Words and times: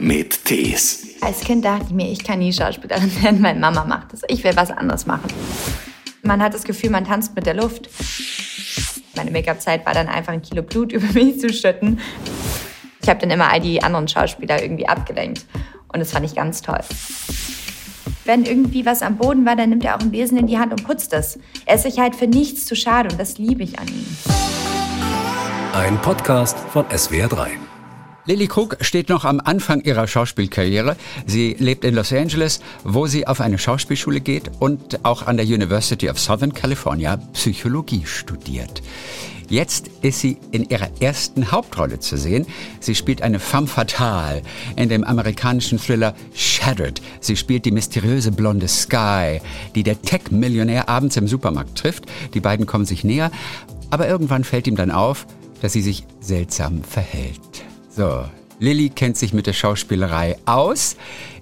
mit 0.00 0.44
Tees. 0.44 1.06
Als 1.20 1.40
Kind 1.40 1.64
dachte 1.64 1.86
ich 1.88 1.92
mir, 1.92 2.10
ich 2.10 2.24
kann 2.24 2.38
nie 2.38 2.52
Schauspielerin 2.52 3.10
werden, 3.22 3.40
meine 3.40 3.60
Mama 3.60 3.84
macht 3.84 4.12
das. 4.12 4.22
Ich 4.28 4.42
will 4.42 4.56
was 4.56 4.70
anderes 4.70 5.06
machen. 5.06 5.28
Man 6.22 6.42
hat 6.42 6.54
das 6.54 6.64
Gefühl, 6.64 6.90
man 6.90 7.04
tanzt 7.04 7.34
mit 7.34 7.46
der 7.46 7.54
Luft. 7.54 7.88
Meine 9.14 9.30
Make-up-Zeit 9.30 9.84
war 9.86 9.94
dann 9.94 10.08
einfach 10.08 10.32
ein 10.32 10.42
Kilo 10.42 10.62
Blut 10.62 10.92
über 10.92 11.12
mich 11.12 11.40
zu 11.40 11.52
schütten. 11.52 12.00
Ich 13.02 13.08
habe 13.08 13.20
dann 13.20 13.30
immer 13.30 13.50
all 13.50 13.60
die 13.60 13.82
anderen 13.82 14.08
Schauspieler 14.08 14.62
irgendwie 14.62 14.86
abgelenkt. 14.86 15.46
Und 15.92 16.00
das 16.00 16.12
fand 16.12 16.26
ich 16.26 16.34
ganz 16.34 16.62
toll. 16.62 16.80
Wenn 18.24 18.44
irgendwie 18.44 18.86
was 18.86 19.02
am 19.02 19.16
Boden 19.16 19.44
war, 19.46 19.56
dann 19.56 19.70
nimmt 19.70 19.84
er 19.84 19.96
auch 19.96 20.00
einen 20.00 20.10
Besen 20.10 20.38
in 20.38 20.46
die 20.46 20.58
Hand 20.58 20.72
und 20.72 20.84
putzt 20.84 21.12
es. 21.14 21.38
Er 21.66 21.76
ist 21.76 21.82
sich 21.82 21.98
halt 21.98 22.14
für 22.14 22.26
nichts 22.26 22.66
zu 22.66 22.76
schade 22.76 23.08
und 23.10 23.18
das 23.18 23.38
liebe 23.38 23.62
ich 23.62 23.78
an 23.78 23.88
ihm. 23.88 24.06
Ein 25.72 25.98
Podcast 26.00 26.58
von 26.58 26.84
SWR3. 26.86 27.69
Lily 28.30 28.46
Krug 28.46 28.76
steht 28.80 29.08
noch 29.08 29.24
am 29.24 29.40
Anfang 29.40 29.80
ihrer 29.80 30.06
Schauspielkarriere. 30.06 30.94
Sie 31.26 31.56
lebt 31.58 31.84
in 31.84 31.96
Los 31.96 32.12
Angeles, 32.12 32.60
wo 32.84 33.08
sie 33.08 33.26
auf 33.26 33.40
eine 33.40 33.58
Schauspielschule 33.58 34.20
geht 34.20 34.52
und 34.60 35.04
auch 35.04 35.26
an 35.26 35.36
der 35.36 35.46
University 35.46 36.08
of 36.08 36.20
Southern 36.20 36.54
California 36.54 37.16
Psychologie 37.32 38.02
studiert. 38.06 38.82
Jetzt 39.48 39.90
ist 40.02 40.20
sie 40.20 40.36
in 40.52 40.70
ihrer 40.70 40.90
ersten 41.00 41.50
Hauptrolle 41.50 41.98
zu 41.98 42.16
sehen. 42.16 42.46
Sie 42.78 42.94
spielt 42.94 43.20
eine 43.20 43.40
femme 43.40 43.66
fatale 43.66 44.42
in 44.76 44.88
dem 44.88 45.02
amerikanischen 45.02 45.80
Thriller 45.80 46.14
Shattered. 46.32 47.02
Sie 47.18 47.36
spielt 47.36 47.64
die 47.64 47.72
mysteriöse 47.72 48.30
blonde 48.30 48.68
Sky, 48.68 49.40
die 49.74 49.82
der 49.82 50.00
Tech-Millionär 50.00 50.88
abends 50.88 51.16
im 51.16 51.26
Supermarkt 51.26 51.76
trifft. 51.76 52.04
Die 52.34 52.40
beiden 52.40 52.66
kommen 52.66 52.84
sich 52.84 53.02
näher, 53.02 53.32
aber 53.90 54.06
irgendwann 54.06 54.44
fällt 54.44 54.68
ihm 54.68 54.76
dann 54.76 54.92
auf, 54.92 55.26
dass 55.62 55.72
sie 55.72 55.82
sich 55.82 56.04
seltsam 56.20 56.84
verhält. 56.84 57.64
So, 58.00 58.24
Lilly 58.60 58.88
kennt 58.88 59.18
sich 59.18 59.34
mit 59.34 59.46
der 59.46 59.52
Schauspielerei 59.52 60.38
aus. 60.46 60.96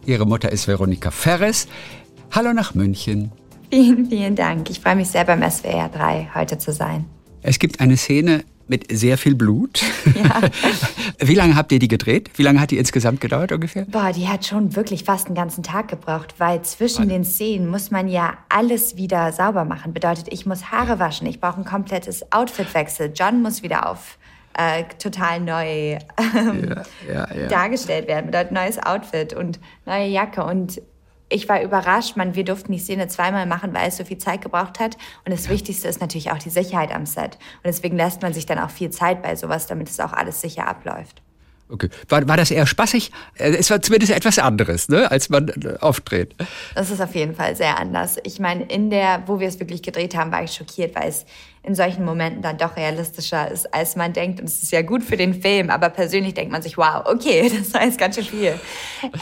Ihre 0.05 0.27
Mutter 0.27 0.51
ist 0.51 0.67
Veronika 0.67 1.13
Ferres. 1.13 1.69
Hallo 2.33 2.53
nach 2.53 2.75
München. 2.75 3.31
Vielen, 3.71 4.07
vielen 4.07 4.35
Dank. 4.35 4.69
Ich 4.69 4.81
freue 4.81 4.97
mich 4.97 5.07
sehr 5.07 5.25
beim 5.25 5.49
SWR 5.49 5.89
3 5.89 6.31
heute 6.35 6.59
zu 6.59 6.73
sein. 6.73 7.05
Es 7.43 7.61
gibt 7.61 7.79
eine 7.79 7.97
Szene 7.97 8.43
mit 8.67 8.91
sehr 8.91 9.19
viel 9.19 9.37
Blut. 9.37 9.83
Ja. 10.17 10.41
Wie 11.21 11.37
lange 11.37 11.55
habt 11.55 11.71
ihr 11.71 11.79
die 11.79 11.87
gedreht? 11.87 12.29
Wie 12.35 12.43
lange 12.43 12.61
hat 12.61 12.73
die 12.73 12.79
insgesamt 12.79 13.21
gedauert 13.21 13.53
ungefähr? 13.53 13.85
Boah, 13.85 14.11
die 14.11 14.27
hat 14.27 14.45
schon 14.45 14.75
wirklich 14.75 15.05
fast 15.05 15.27
einen 15.27 15.37
ganzen 15.37 15.63
Tag 15.63 15.87
gebraucht, 15.87 16.35
weil 16.39 16.63
zwischen 16.63 17.09
den 17.09 17.25
Szenen 17.25 17.69
muss 17.69 17.93
man 17.93 18.09
ja 18.09 18.37
alles 18.49 18.97
wieder 18.97 19.31
sauber 19.31 19.65
machen. 19.65 19.93
Bedeutet, 19.93 20.27
ich 20.33 20.45
muss 20.45 20.73
Haare 20.73 20.99
waschen, 20.99 21.29
ich 21.29 21.41
brauche 21.41 21.61
ein 21.61 21.65
komplettes 21.65 22.33
Outfitwechsel. 22.33 23.13
John 23.15 23.43
muss 23.43 23.63
wieder 23.63 23.89
auf 23.89 24.19
äh, 24.59 24.85
total 24.99 25.41
neu 25.41 25.99
ähm, 26.19 26.75
Ja, 27.09 27.29
ja, 27.33 27.35
ja. 27.35 27.49
dargestellt 27.49 28.09
werden. 28.09 28.27
Bedeutet 28.27 28.53
neues 28.53 28.79
Outfit 28.79 29.33
und 29.33 29.61
neue 29.87 30.07
Jacke. 30.09 30.43
Und 30.45 30.83
ich 31.29 31.49
war 31.49 31.63
überrascht, 31.63 32.17
man, 32.17 32.35
wir 32.35 32.45
durften 32.45 32.73
die 32.73 32.79
Szene 32.79 33.07
zweimal 33.07 33.47
machen, 33.47 33.73
weil 33.73 33.89
es 33.89 33.97
so 33.97 34.05
viel 34.05 34.19
Zeit 34.19 34.41
gebraucht 34.41 34.81
hat. 34.81 34.97
Und 35.25 35.33
das 35.33 35.49
Wichtigste 35.49 35.87
ist 35.87 36.01
natürlich 36.01 36.33
auch 36.33 36.39
die 36.39 36.51
Sicherheit 36.51 36.93
am 36.93 37.07
Set. 37.07 37.37
Und 37.57 37.67
deswegen 37.67 37.97
lässt 37.97 38.21
man 38.23 38.33
sich 38.35 38.47
dann 38.47 38.59
auch 38.59 38.71
viel 38.71 38.91
Zeit 38.91 39.23
bei 39.23 39.37
sowas, 39.37 39.67
damit 39.67 39.89
es 39.89 40.01
auch 40.01 40.13
alles 40.13 40.41
sicher 40.41 40.67
abläuft. 40.67 41.23
Okay. 41.71 41.91
War, 42.09 42.27
war 42.27 42.39
das 42.39 42.51
eher 42.51 42.67
spaßig? 42.67 43.13
Äh, 43.37 43.51
Es 43.57 43.71
war 43.71 43.83
zumindest 43.83 44.11
etwas 44.13 44.39
anderes, 44.39 44.89
ne, 44.89 45.11
als 45.11 45.29
man 45.29 45.49
äh, 45.49 45.77
aufdreht. 45.81 46.35
Das 46.75 46.91
ist 46.91 47.01
auf 47.01 47.15
jeden 47.15 47.35
Fall 47.35 47.57
sehr 47.57 47.79
anders. 47.79 48.17
Ich 48.25 48.39
meine, 48.41 48.65
in 48.65 48.89
der, 48.89 49.23
wo 49.27 49.39
wir 49.39 49.49
es 49.49 49.61
wirklich 49.61 49.83
gedreht 49.83 50.17
haben, 50.17 50.33
war 50.33 50.43
ich 50.43 50.53
schockiert, 50.53 50.97
weil 50.97 51.09
es 51.11 51.27
in 51.69 51.75
solchen 51.75 52.03
Momenten 52.03 52.41
dann 52.41 52.57
doch 52.57 52.77
realistischer 52.77 53.51
ist, 53.51 53.73
als 53.75 53.95
man 53.95 54.15
denkt. 54.15 54.41
Und 54.41 54.47
es 54.47 54.63
ist 54.63 54.73
ja 54.73 54.81
gut 54.81 55.03
für 55.03 55.19
den 55.19 55.35
Film, 55.35 55.69
aber 55.69 55.91
persönlich 55.91 56.33
denkt 56.33 56.51
man 56.51 56.63
sich, 56.63 56.79
wow, 56.79 57.03
okay, 57.05 57.53
das 57.59 57.75
war 57.75 57.85
jetzt 57.85 57.99
ganz 57.99 58.15
schön 58.15 58.25
viel. 58.25 58.59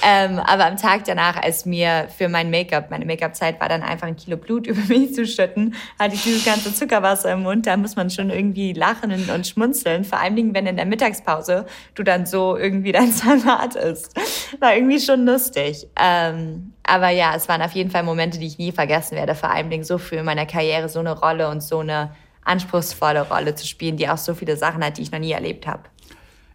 ähm, 0.06 0.38
aber 0.38 0.66
am 0.66 0.76
Tag 0.76 1.04
danach, 1.06 1.42
als 1.42 1.66
mir 1.66 2.06
für 2.16 2.28
mein 2.28 2.48
Make-up, 2.50 2.88
meine 2.88 3.04
Make-up-Zeit 3.04 3.60
war 3.60 3.68
dann 3.68 3.82
einfach 3.82 4.06
ein 4.06 4.14
Kilo 4.14 4.36
Blut 4.36 4.66
über 4.68 4.80
mich 4.82 5.12
zu 5.12 5.26
schütten, 5.26 5.74
hatte 5.98 6.14
ich 6.14 6.22
dieses 6.22 6.44
ganze 6.44 6.72
Zuckerwasser 6.72 7.32
im 7.32 7.42
Mund. 7.42 7.66
Da 7.66 7.76
muss 7.76 7.96
man 7.96 8.10
schon 8.10 8.30
irgendwie 8.30 8.72
lachen 8.72 9.10
und, 9.10 9.46
schmunzeln. 9.46 10.04
Vor 10.04 10.20
allen 10.20 10.36
Dingen, 10.36 10.54
wenn 10.54 10.66
in 10.66 10.76
der 10.76 10.86
Mittagspause 10.86 11.66
du 11.96 12.04
dann 12.04 12.26
so 12.26 12.56
irgendwie 12.56 12.92
dein 12.92 13.10
Salat 13.10 13.74
isst. 13.74 14.14
War 14.60 14.76
irgendwie 14.76 15.00
schon 15.00 15.26
lustig. 15.26 15.88
Ähm, 16.00 16.74
aber 16.84 17.10
ja, 17.10 17.34
es 17.34 17.48
waren 17.48 17.60
auf 17.60 17.72
jeden 17.72 17.90
Fall 17.90 18.04
Momente, 18.04 18.38
die 18.38 18.46
ich 18.46 18.58
nie 18.58 18.70
vergessen 18.70 19.16
werde. 19.16 19.34
Vor 19.34 19.50
allen 19.50 19.68
Dingen 19.68 19.82
so 19.82 19.98
für 19.98 20.16
in 20.16 20.24
meiner 20.24 20.46
Karriere 20.46 20.88
so 20.88 21.00
eine 21.00 21.18
Rolle 21.18 21.48
und 21.48 21.60
so 21.60 21.80
eine 21.80 22.10
anspruchsvolle 22.46 23.22
Rolle 23.28 23.54
zu 23.54 23.66
spielen, 23.66 23.96
die 23.96 24.08
auch 24.08 24.18
so 24.18 24.34
viele 24.34 24.56
Sachen 24.56 24.82
hat, 24.84 24.98
die 24.98 25.02
ich 25.02 25.10
noch 25.12 25.18
nie 25.18 25.32
erlebt 25.32 25.66
habe. 25.66 25.82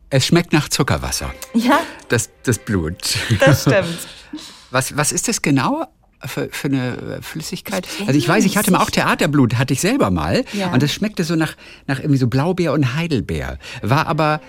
Es 0.09 0.25
schmeckt 0.25 0.51
nach 0.51 0.67
Zuckerwasser. 0.69 1.33
Ja, 1.53 1.79
Das, 2.09 2.29
das 2.43 2.57
Blut. 2.59 2.97
das 3.39 3.61
stimmt. 3.61 3.97
Was, 4.71 4.95
was 4.95 5.11
ist 5.11 5.27
das 5.27 5.41
genau? 5.41 5.85
Für, 6.23 6.47
für 6.49 6.67
eine 6.69 7.19
Flüssigkeit? 7.21 7.85
Ich 7.99 8.07
Also 8.07 8.17
ich 8.17 8.25
weiß, 8.25 8.45
ich 8.45 8.55
hatte 8.55 8.71
mal 8.71 8.79
auch 8.81 8.89
Theaterblut, 8.89 9.57
hatte 9.57 9.73
ich 9.73 9.81
selber 9.81 10.11
mal. 10.11 10.45
Ja. 10.53 10.71
Und 10.71 10.81
das 10.81 10.93
schmeckte 10.93 11.25
so 11.25 11.35
nach, 11.35 11.55
nach 11.87 11.99
irgendwie 11.99 12.17
so 12.17 12.27
Blaubeer 12.27 12.71
und 12.71 12.95
Heidelbeer. 12.95 13.57
War 13.81 14.07
aber, 14.07 14.39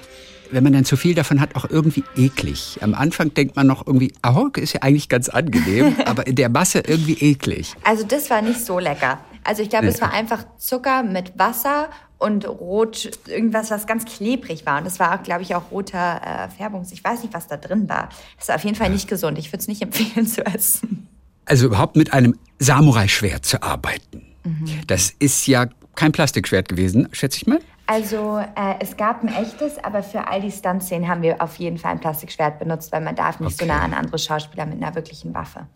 wenn 0.52 0.62
man 0.62 0.74
dann 0.74 0.84
zu 0.84 0.96
viel 0.96 1.14
davon 1.16 1.40
hat, 1.40 1.56
auch 1.56 1.68
irgendwie 1.68 2.04
eklig. 2.16 2.78
Am 2.82 2.94
Anfang 2.94 3.34
denkt 3.34 3.56
man 3.56 3.66
noch 3.66 3.84
irgendwie, 3.84 4.12
Ahork 4.22 4.58
ist 4.58 4.74
ja 4.74 4.82
eigentlich 4.82 5.08
ganz 5.08 5.28
angenehm, 5.28 5.96
aber 6.06 6.24
in 6.28 6.36
der 6.36 6.50
Masse 6.50 6.84
irgendwie 6.86 7.14
eklig. 7.14 7.74
Also 7.82 8.04
das 8.04 8.30
war 8.30 8.42
nicht 8.42 8.64
so 8.64 8.78
lecker. 8.78 9.18
Also 9.44 9.62
ich 9.62 9.70
glaube, 9.70 9.86
Nee. 9.86 9.92
es 9.92 10.00
war 10.00 10.12
einfach 10.12 10.44
Zucker 10.58 11.02
mit 11.02 11.38
Wasser 11.38 11.88
und 12.18 12.46
rot, 12.48 13.10
irgendwas, 13.26 13.70
was 13.70 13.86
ganz 13.86 14.04
klebrig 14.04 14.64
war. 14.66 14.78
Und 14.78 14.84
das 14.86 15.00
war 15.00 15.18
auch, 15.18 15.22
glaube 15.24 15.42
ich, 15.42 15.54
auch 15.56 15.70
roter 15.72 16.20
äh, 16.24 16.48
Färbungs. 16.50 16.92
Ich 16.92 17.02
weiß 17.02 17.22
nicht, 17.22 17.34
was 17.34 17.48
da 17.48 17.56
drin 17.56 17.88
war. 17.88 18.08
Das 18.38 18.48
war 18.48 18.54
auf 18.56 18.64
jeden 18.64 18.76
Fall 18.76 18.90
nicht 18.90 19.08
gesund. 19.08 19.38
Ich 19.38 19.48
würde 19.48 19.58
es 19.58 19.68
nicht 19.68 19.82
empfehlen 19.82 20.26
zu 20.28 20.44
essen. 20.46 21.08
Also 21.44 21.66
überhaupt 21.66 21.96
mit 21.96 22.12
einem 22.12 22.38
Samurai-Schwert 22.60 23.44
zu 23.44 23.62
arbeiten. 23.62 24.22
Mhm. 24.44 24.66
Das 24.86 25.10
ist 25.18 25.46
ja 25.48 25.66
kein 25.96 26.12
Plastikschwert 26.12 26.68
gewesen, 26.68 27.08
schätze 27.12 27.38
ich 27.38 27.46
mal. 27.46 27.58
Also 27.86 28.38
äh, 28.38 28.74
es 28.78 28.96
gab 28.96 29.22
ein 29.22 29.28
echtes, 29.28 29.76
aber 29.82 30.04
für 30.04 30.28
all 30.28 30.40
die 30.40 30.52
Stunt-Szenen 30.52 31.08
haben 31.08 31.20
wir 31.22 31.42
auf 31.42 31.56
jeden 31.56 31.76
Fall 31.78 31.90
ein 31.92 32.00
Plastikschwert 32.00 32.60
benutzt, 32.60 32.92
weil 32.92 33.00
man 33.00 33.16
darf 33.16 33.40
nicht 33.40 33.58
so 33.58 33.64
Okay. 33.64 33.72
nah 33.74 33.80
an 33.82 33.92
andere 33.92 34.18
Schauspieler 34.20 34.64
mit 34.66 34.80
einer 34.82 34.94
wirklichen 34.94 35.34
Waffe. 35.34 35.66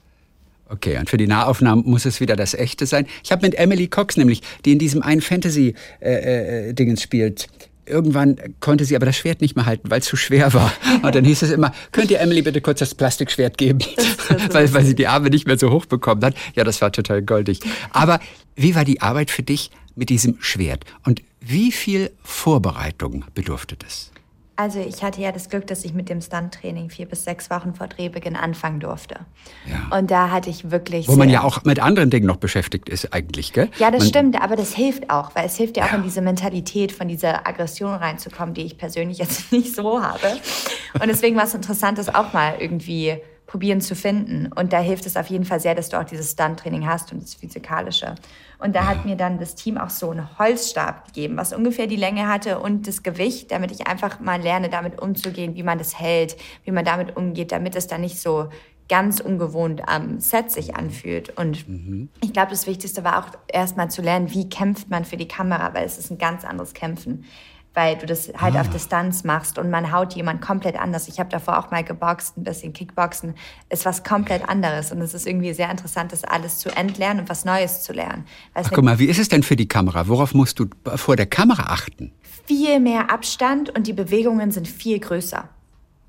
Okay, 0.68 0.98
und 0.98 1.08
für 1.08 1.16
die 1.16 1.26
Nahaufnahmen 1.26 1.84
muss 1.86 2.04
es 2.06 2.20
wieder 2.20 2.34
das 2.34 2.54
Echte 2.54 2.86
sein. 2.86 3.06
Ich 3.22 3.30
habe 3.30 3.46
mit 3.46 3.54
Emily 3.56 3.86
Cox 3.86 4.16
nämlich, 4.16 4.42
die 4.64 4.72
in 4.72 4.78
diesem 4.78 5.02
einen 5.02 5.20
Fantasy-Dingens 5.20 7.02
spielt. 7.02 7.46
Irgendwann 7.88 8.36
konnte 8.58 8.84
sie 8.84 8.96
aber 8.96 9.06
das 9.06 9.16
Schwert 9.16 9.40
nicht 9.40 9.54
mehr 9.54 9.64
halten, 9.64 9.88
weil 9.90 10.00
es 10.00 10.06
zu 10.06 10.16
schwer 10.16 10.52
war. 10.54 10.72
Und 11.02 11.14
dann 11.14 11.24
hieß 11.24 11.42
es 11.42 11.52
immer, 11.52 11.72
könnt 11.92 12.10
ihr 12.10 12.18
Emily 12.18 12.42
bitte 12.42 12.60
kurz 12.60 12.80
das 12.80 12.96
Plastikschwert 12.96 13.58
geben? 13.58 13.78
weil, 14.50 14.72
weil 14.74 14.84
sie 14.84 14.96
die 14.96 15.06
Arme 15.06 15.30
nicht 15.30 15.46
mehr 15.46 15.56
so 15.56 15.70
hoch 15.70 15.86
bekommen 15.86 16.24
hat. 16.24 16.34
Ja, 16.56 16.64
das 16.64 16.80
war 16.80 16.90
total 16.90 17.22
goldig. 17.22 17.60
Aber 17.90 18.18
wie 18.56 18.74
war 18.74 18.84
die 18.84 19.00
Arbeit 19.02 19.30
für 19.30 19.44
dich 19.44 19.70
mit 19.94 20.08
diesem 20.10 20.36
Schwert? 20.40 20.84
Und 21.04 21.22
wie 21.40 21.70
viel 21.70 22.10
Vorbereitung 22.24 23.24
bedurfte 23.34 23.76
das? 23.76 24.10
Also 24.58 24.80
ich 24.80 25.02
hatte 25.02 25.20
ja 25.20 25.32
das 25.32 25.50
Glück, 25.50 25.66
dass 25.66 25.84
ich 25.84 25.92
mit 25.92 26.08
dem 26.08 26.22
Stunt-Training 26.22 26.88
vier 26.88 27.06
bis 27.06 27.24
sechs 27.24 27.50
Wochen 27.50 27.74
vor 27.74 27.88
Drehbeginn 27.88 28.36
anfangen 28.36 28.80
durfte. 28.80 29.16
Ja. 29.66 29.96
Und 29.96 30.10
da 30.10 30.30
hatte 30.30 30.48
ich 30.48 30.70
wirklich... 30.70 31.08
Wo 31.08 31.16
man 31.16 31.28
ja 31.28 31.42
auch 31.42 31.64
mit 31.64 31.78
anderen 31.78 32.08
Dingen 32.08 32.26
noch 32.26 32.36
beschäftigt 32.36 32.88
ist 32.88 33.12
eigentlich, 33.12 33.52
gell? 33.52 33.68
Ja, 33.78 33.90
das 33.90 34.00
man, 34.00 34.08
stimmt, 34.08 34.40
aber 34.42 34.56
das 34.56 34.74
hilft 34.74 35.10
auch, 35.10 35.34
weil 35.34 35.44
es 35.44 35.56
hilft 35.56 35.76
ja 35.76 35.84
auch 35.84 35.90
Ja. 35.90 35.96
in 35.96 36.04
diese 36.04 36.22
Mentalität 36.22 36.92
von 36.92 37.06
dieser 37.06 37.46
Aggression 37.46 37.92
reinzukommen, 37.94 38.54
die 38.54 38.62
ich 38.62 38.78
persönlich 38.78 39.18
jetzt 39.18 39.52
nicht 39.52 39.74
so 39.74 40.02
habe. 40.02 40.38
Und 40.94 41.08
deswegen 41.08 41.36
war 41.36 41.44
es 41.44 41.54
interessant, 41.54 41.98
das 41.98 42.14
auch 42.14 42.32
mal 42.32 42.54
irgendwie 42.58 43.18
probieren 43.46 43.80
zu 43.80 43.94
finden. 43.94 44.50
Und 44.52 44.72
da 44.72 44.80
hilft 44.80 45.06
es 45.06 45.16
auf 45.16 45.28
jeden 45.28 45.44
Fall 45.44 45.60
sehr, 45.60 45.74
dass 45.74 45.88
du 45.88 45.98
auch 45.98 46.04
dieses 46.04 46.32
Stunt-Training 46.32 46.86
hast 46.86 47.12
und 47.12 47.22
das 47.22 47.34
Physikalische. 47.34 48.16
Und 48.58 48.74
da 48.74 48.86
hat 48.86 49.04
mir 49.04 49.16
dann 49.16 49.38
das 49.38 49.54
Team 49.54 49.78
auch 49.78 49.90
so 49.90 50.10
einen 50.10 50.38
Holzstab 50.38 51.06
gegeben, 51.06 51.36
was 51.36 51.52
ungefähr 51.52 51.86
die 51.86 51.96
Länge 51.96 52.28
hatte 52.28 52.58
und 52.58 52.86
das 52.86 53.02
Gewicht, 53.02 53.50
damit 53.50 53.70
ich 53.70 53.86
einfach 53.86 54.20
mal 54.20 54.40
lerne, 54.40 54.68
damit 54.68 55.00
umzugehen, 55.00 55.54
wie 55.54 55.62
man 55.62 55.78
das 55.78 55.98
hält, 55.98 56.36
wie 56.64 56.72
man 56.72 56.84
damit 56.84 57.16
umgeht, 57.16 57.52
damit 57.52 57.76
es 57.76 57.86
dann 57.86 58.00
nicht 58.00 58.18
so 58.18 58.48
ganz 58.88 59.20
ungewohnt 59.20 59.88
am 59.88 60.20
Set 60.20 60.50
sich 60.50 60.76
anfühlt. 60.76 61.36
Und 61.36 61.66
ich 62.22 62.32
glaube, 62.32 62.50
das 62.50 62.66
Wichtigste 62.66 63.04
war 63.04 63.18
auch 63.18 63.30
erstmal 63.48 63.90
zu 63.90 64.00
lernen, 64.00 64.32
wie 64.32 64.48
kämpft 64.48 64.90
man 64.90 65.04
für 65.04 65.16
die 65.16 65.28
Kamera, 65.28 65.74
weil 65.74 65.84
es 65.84 65.98
ist 65.98 66.10
ein 66.10 66.18
ganz 66.18 66.44
anderes 66.44 66.72
Kämpfen. 66.72 67.24
Weil 67.76 67.96
du 67.96 68.06
das 68.06 68.32
halt 68.36 68.56
auf 68.56 68.68
Distanz 68.70 69.22
machst 69.22 69.58
und 69.58 69.70
man 69.70 69.92
haut 69.92 70.14
jemand 70.14 70.40
komplett 70.40 70.76
anders. 70.76 71.06
Ich 71.06 71.20
habe 71.20 71.28
davor 71.28 71.58
auch 71.58 71.70
mal 71.70 71.84
geboxt, 71.84 72.36
ein 72.36 72.42
bisschen 72.42 72.72
Kickboxen. 72.72 73.34
Ist 73.68 73.84
was 73.84 74.02
komplett 74.02 74.48
anderes. 74.48 74.90
Und 74.90 75.00
es 75.02 75.14
ist 75.14 75.26
irgendwie 75.26 75.52
sehr 75.52 75.70
interessant, 75.70 76.10
das 76.12 76.24
alles 76.24 76.58
zu 76.58 76.70
entlernen 76.70 77.20
und 77.20 77.28
was 77.28 77.44
Neues 77.44 77.82
zu 77.82 77.92
lernen. 77.92 78.24
Ach, 78.54 78.68
guck 78.72 78.82
mal, 78.82 78.98
wie 78.98 79.06
ist 79.06 79.18
es 79.18 79.28
denn 79.28 79.42
für 79.42 79.56
die 79.56 79.68
Kamera? 79.68 80.08
Worauf 80.08 80.34
musst 80.34 80.58
du 80.58 80.66
vor 80.96 81.14
der 81.14 81.26
Kamera 81.26 81.64
achten? 81.72 82.12
viel 82.46 82.80
mehr 82.80 83.10
Abstand 83.10 83.76
und 83.76 83.86
die 83.86 83.92
Bewegungen 83.92 84.50
sind 84.50 84.68
viel 84.68 85.00
größer. 85.00 85.48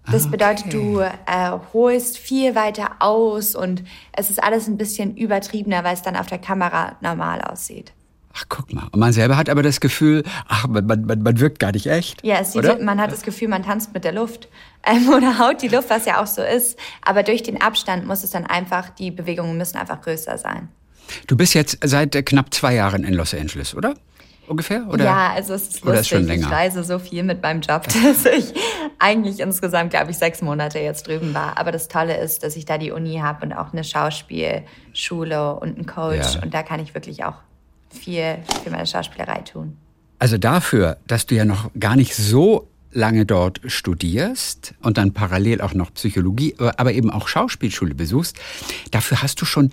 Das 0.09 0.27
Ah, 0.27 0.29
bedeutet, 0.29 0.67
okay. 0.67 0.69
du 0.71 0.99
äh, 0.99 1.59
holst 1.73 2.17
viel 2.17 2.55
weiter 2.55 2.91
aus 2.99 3.55
und 3.55 3.83
es 4.13 4.29
ist 4.29 4.41
alles 4.41 4.67
ein 4.67 4.77
bisschen 4.77 5.17
übertriebener, 5.17 5.83
weil 5.83 5.95
es 5.95 6.01
dann 6.01 6.15
auf 6.15 6.27
der 6.27 6.37
Kamera 6.37 6.95
normal 7.01 7.41
aussieht. 7.41 7.91
Ach, 8.37 8.45
guck 8.49 8.71
mal. 8.71 8.87
Und 8.91 8.99
man 8.99 9.13
selber 9.13 9.35
hat 9.35 9.49
aber 9.49 9.63
das 9.63 9.79
Gefühl, 9.79 10.23
ach, 10.47 10.67
man, 10.67 10.85
man, 10.85 11.05
man 11.23 11.39
wirkt 11.39 11.59
gar 11.59 11.71
nicht 11.71 11.87
echt. 11.87 12.23
Ja, 12.23 12.43
sieht, 12.43 12.81
man 12.83 13.01
hat 13.01 13.11
das 13.11 13.23
Gefühl, 13.23 13.47
man 13.47 13.63
tanzt 13.63 13.93
mit 13.93 14.03
der 14.03 14.11
Luft 14.11 14.47
ähm, 14.85 15.09
oder 15.09 15.39
haut 15.39 15.61
die 15.61 15.67
Luft, 15.69 15.89
was 15.89 16.05
ja 16.05 16.21
auch 16.21 16.27
so 16.27 16.43
ist. 16.43 16.77
Aber 17.03 17.23
durch 17.23 17.41
den 17.41 17.61
Abstand 17.61 18.05
muss 18.05 18.23
es 18.23 18.31
dann 18.31 18.45
einfach, 18.45 18.89
die 18.89 19.11
Bewegungen 19.11 19.57
müssen 19.57 19.77
einfach 19.77 20.01
größer 20.01 20.37
sein. 20.37 20.69
Du 21.25 21.35
bist 21.35 21.53
jetzt 21.53 21.79
seit 21.83 22.15
äh, 22.15 22.21
knapp 22.21 22.53
zwei 22.53 22.75
Jahren 22.75 23.03
in 23.03 23.13
Los 23.13 23.33
Angeles, 23.33 23.73
oder? 23.73 23.95
Ungefähr? 24.45 24.87
Oder? 24.87 25.03
Ja, 25.03 25.31
also 25.33 25.53
es 25.55 25.63
ist 25.67 25.83
lustig. 25.83 26.01
Ist 26.01 26.07
schon 26.09 26.25
länger? 26.25 26.47
Ich 26.47 26.53
reise 26.53 26.83
so 26.83 26.99
viel 26.99 27.23
mit 27.23 27.41
meinem 27.41 27.61
Job, 27.61 27.83
dass 28.03 28.25
ich 28.25 28.53
eigentlich 28.99 29.39
insgesamt, 29.39 29.89
glaube 29.89 30.11
ich, 30.11 30.17
sechs 30.17 30.41
Monate 30.41 30.79
jetzt 30.79 31.07
drüben 31.07 31.33
war. 31.33 31.57
Aber 31.57 31.71
das 31.71 31.87
Tolle 31.87 32.17
ist, 32.17 32.43
dass 32.43 32.55
ich 32.55 32.65
da 32.65 32.77
die 32.77 32.91
Uni 32.91 33.17
habe 33.17 33.45
und 33.45 33.53
auch 33.53 33.73
eine 33.73 33.83
Schauspielschule 33.83 35.55
und 35.55 35.75
einen 35.75 35.85
Coach. 35.85 36.35
Ja. 36.35 36.43
Und 36.43 36.53
da 36.53 36.63
kann 36.63 36.79
ich 36.79 36.93
wirklich 36.93 37.25
auch 37.25 37.35
viel 37.89 38.37
für 38.63 38.69
meine 38.69 38.85
Schauspielerei 38.85 39.41
tun. 39.41 39.77
Also 40.19 40.37
dafür, 40.37 40.97
dass 41.07 41.25
du 41.25 41.35
ja 41.35 41.45
noch 41.45 41.69
gar 41.79 41.95
nicht 41.95 42.15
so 42.15 42.67
lange 42.91 43.25
dort 43.25 43.61
studierst 43.65 44.73
und 44.81 44.97
dann 44.97 45.13
parallel 45.13 45.61
auch 45.61 45.73
noch 45.73 45.93
Psychologie, 45.93 46.55
aber 46.57 46.93
eben 46.93 47.11
auch 47.11 47.27
Schauspielschule 47.27 47.93
besuchst, 47.93 48.37
dafür 48.91 49.21
hast 49.21 49.39
du 49.41 49.45
schon 49.45 49.71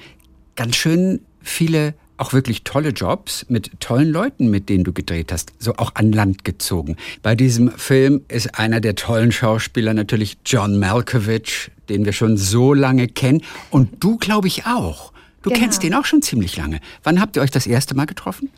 ganz 0.56 0.76
schön 0.76 1.20
viele 1.40 1.94
auch 2.16 2.32
wirklich 2.32 2.62
tolle 2.62 2.90
Jobs 2.90 3.46
mit 3.48 3.80
tollen 3.80 4.10
Leuten, 4.10 4.48
mit 4.48 4.68
denen 4.68 4.84
du 4.84 4.92
gedreht 4.92 5.32
hast, 5.32 5.52
so 5.58 5.74
auch 5.76 5.94
an 5.94 6.12
Land 6.12 6.44
gezogen. 6.44 6.96
Bei 7.22 7.34
diesem 7.34 7.72
Film 7.72 8.22
ist 8.28 8.58
einer 8.58 8.80
der 8.80 8.94
tollen 8.94 9.32
Schauspieler 9.32 9.94
natürlich 9.94 10.38
John 10.46 10.78
Malkovich, 10.78 11.72
den 11.88 12.04
wir 12.04 12.12
schon 12.12 12.36
so 12.36 12.72
lange 12.72 13.08
kennen 13.08 13.42
und 13.70 14.02
du 14.04 14.16
glaube 14.16 14.48
ich 14.48 14.66
auch. 14.66 15.13
Du 15.44 15.50
genau. 15.50 15.60
kennst 15.60 15.82
den 15.82 15.94
auch 15.94 16.06
schon 16.06 16.22
ziemlich 16.22 16.56
lange. 16.56 16.80
Wann 17.02 17.20
habt 17.20 17.36
ihr 17.36 17.42
euch 17.42 17.50
das 17.50 17.66
erste 17.66 17.94
Mal 17.94 18.06
getroffen? 18.06 18.50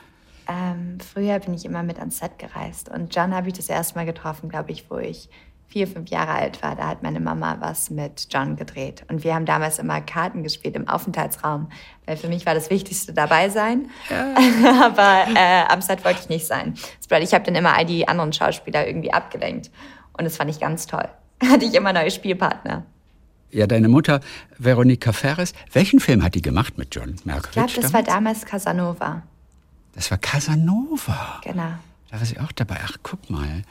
Ähm, 0.48 0.98
früher 1.00 1.40
bin 1.40 1.52
ich 1.52 1.64
immer 1.64 1.82
mit 1.82 1.98
ans 1.98 2.18
Set 2.18 2.38
gereist 2.38 2.88
und 2.88 3.12
John 3.12 3.34
habe 3.34 3.48
ich 3.48 3.54
das 3.54 3.68
erste 3.68 3.96
Mal 3.96 4.06
getroffen, 4.06 4.48
glaube 4.48 4.70
ich, 4.70 4.88
wo 4.88 4.96
ich 4.98 5.28
vier, 5.66 5.88
fünf 5.88 6.10
Jahre 6.10 6.30
alt 6.30 6.62
war. 6.62 6.76
Da 6.76 6.86
hat 6.86 7.02
meine 7.02 7.18
Mama 7.18 7.56
was 7.58 7.90
mit 7.90 8.28
John 8.30 8.54
gedreht 8.54 9.04
und 9.08 9.24
wir 9.24 9.34
haben 9.34 9.46
damals 9.46 9.80
immer 9.80 10.00
Karten 10.00 10.44
gespielt 10.44 10.76
im 10.76 10.86
Aufenthaltsraum, 10.86 11.70
weil 12.06 12.16
für 12.16 12.28
mich 12.28 12.46
war 12.46 12.54
das 12.54 12.70
Wichtigste 12.70 13.12
dabei 13.12 13.48
sein. 13.48 13.90
Ja. 14.08 14.36
Aber 14.84 15.26
äh, 15.34 15.64
am 15.68 15.82
Set 15.82 16.04
wollte 16.04 16.20
ich 16.20 16.28
nicht 16.28 16.46
sein. 16.46 16.74
Ich 17.20 17.34
habe 17.34 17.44
dann 17.44 17.56
immer 17.56 17.76
all 17.76 17.84
die 17.84 18.06
anderen 18.06 18.32
Schauspieler 18.32 18.86
irgendwie 18.86 19.12
abgelenkt 19.12 19.72
und 20.16 20.24
das 20.24 20.36
fand 20.36 20.50
ich 20.50 20.60
ganz 20.60 20.86
toll. 20.86 21.08
Hatte 21.42 21.64
ich 21.64 21.74
immer 21.74 21.92
neue 21.92 22.12
Spielpartner. 22.12 22.86
Ja, 23.50 23.66
deine 23.66 23.88
Mutter, 23.88 24.20
Veronika 24.58 25.12
Ferres, 25.12 25.52
welchen 25.72 26.00
Film 26.00 26.22
hat 26.22 26.34
die 26.34 26.42
gemacht 26.42 26.78
mit 26.78 26.94
John 26.94 27.16
Malkovich? 27.24 27.48
Ich 27.48 27.52
glaube, 27.52 27.72
das 27.74 27.92
damals? 27.92 27.92
war 27.94 28.02
damals 28.14 28.44
Casanova. 28.44 29.22
Das 29.94 30.10
war 30.10 30.18
Casanova? 30.18 31.40
Genau. 31.42 31.72
Da 32.10 32.18
war 32.18 32.26
sie 32.26 32.38
auch 32.38 32.52
dabei. 32.52 32.76
Ach, 32.84 32.96
guck 33.02 33.30
mal. 33.30 33.62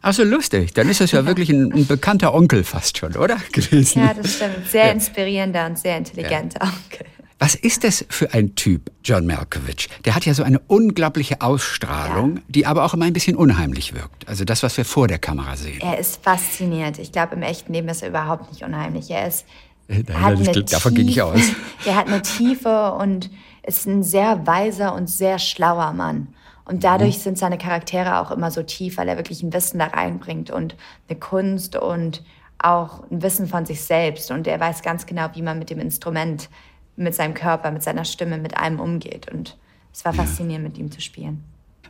Ach 0.00 0.12
so, 0.12 0.24
lustig. 0.24 0.72
Dann 0.74 0.88
ist 0.88 1.00
das 1.00 1.12
ja 1.12 1.26
wirklich 1.26 1.50
ein, 1.50 1.72
ein, 1.72 1.86
bekannter 1.86 2.34
Onkel 2.34 2.64
fast 2.64 2.98
schon, 2.98 3.16
oder? 3.16 3.36
Gewesen. 3.52 4.00
Ja, 4.00 4.14
das 4.14 4.36
stimmt. 4.36 4.68
Sehr 4.70 4.86
ja. 4.86 4.92
inspirierender 4.92 5.66
und 5.66 5.78
sehr 5.78 5.96
intelligenter 5.96 6.60
ja. 6.62 6.72
Onkel. 6.72 7.06
Was 7.38 7.54
ist 7.54 7.84
das 7.84 8.04
für 8.08 8.34
ein 8.34 8.56
Typ, 8.56 8.90
John 9.04 9.24
Malkovich? 9.24 9.88
Der 10.04 10.16
hat 10.16 10.26
ja 10.26 10.34
so 10.34 10.42
eine 10.42 10.58
unglaubliche 10.66 11.40
Ausstrahlung, 11.40 12.36
ja. 12.36 12.42
die 12.48 12.66
aber 12.66 12.84
auch 12.84 12.94
immer 12.94 13.04
ein 13.04 13.12
bisschen 13.12 13.36
unheimlich 13.36 13.94
wirkt. 13.94 14.26
Also 14.26 14.44
das, 14.44 14.64
was 14.64 14.76
wir 14.76 14.84
vor 14.84 15.06
der 15.06 15.20
Kamera 15.20 15.56
sehen. 15.56 15.80
Er 15.80 15.98
ist 15.98 16.22
faszinierend. 16.22 16.98
Ich 16.98 17.12
glaube, 17.12 17.36
im 17.36 17.42
echten 17.42 17.72
Leben 17.72 17.88
ist 17.88 18.02
er 18.02 18.08
überhaupt 18.08 18.50
nicht 18.50 18.64
unheimlich. 18.64 19.08
Er 19.10 19.28
ist. 19.28 19.46
Nein, 19.86 20.20
hat 20.20 20.36
eine 20.36 20.64
davon 20.64 20.94
ging 20.94 21.08
ich 21.08 21.22
aus. 21.22 21.40
er 21.86 21.94
hat 21.94 22.08
eine 22.08 22.22
Tiefe 22.22 22.92
und 22.92 23.30
ist 23.64 23.86
ein 23.86 24.02
sehr 24.02 24.46
weiser 24.46 24.94
und 24.94 25.08
sehr 25.08 25.38
schlauer 25.38 25.92
Mann. 25.92 26.28
Und 26.64 26.84
dadurch 26.84 27.18
mhm. 27.18 27.22
sind 27.22 27.38
seine 27.38 27.56
Charaktere 27.56 28.20
auch 28.20 28.32
immer 28.32 28.50
so 28.50 28.62
tief, 28.64 28.98
weil 28.98 29.08
er 29.08 29.16
wirklich 29.16 29.42
ein 29.42 29.52
Wissen 29.52 29.78
da 29.78 29.86
reinbringt 29.86 30.50
und 30.50 30.74
eine 31.08 31.18
Kunst 31.18 31.76
und 31.76 32.24
auch 32.58 33.08
ein 33.10 33.22
Wissen 33.22 33.46
von 33.46 33.64
sich 33.64 33.80
selbst. 33.80 34.30
Und 34.32 34.46
er 34.48 34.58
weiß 34.58 34.82
ganz 34.82 35.06
genau, 35.06 35.28
wie 35.34 35.42
man 35.42 35.58
mit 35.58 35.70
dem 35.70 35.78
Instrument 35.78 36.50
mit 36.98 37.14
seinem 37.14 37.34
Körper, 37.34 37.70
mit 37.70 37.82
seiner 37.82 38.04
Stimme, 38.04 38.38
mit 38.38 38.56
allem 38.56 38.80
umgeht. 38.80 39.30
Und 39.32 39.56
es 39.92 40.04
war 40.04 40.14
ja. 40.14 40.22
faszinierend, 40.22 40.64
mit 40.64 40.78
ihm 40.78 40.90
zu 40.90 41.00
spielen. 41.00 41.44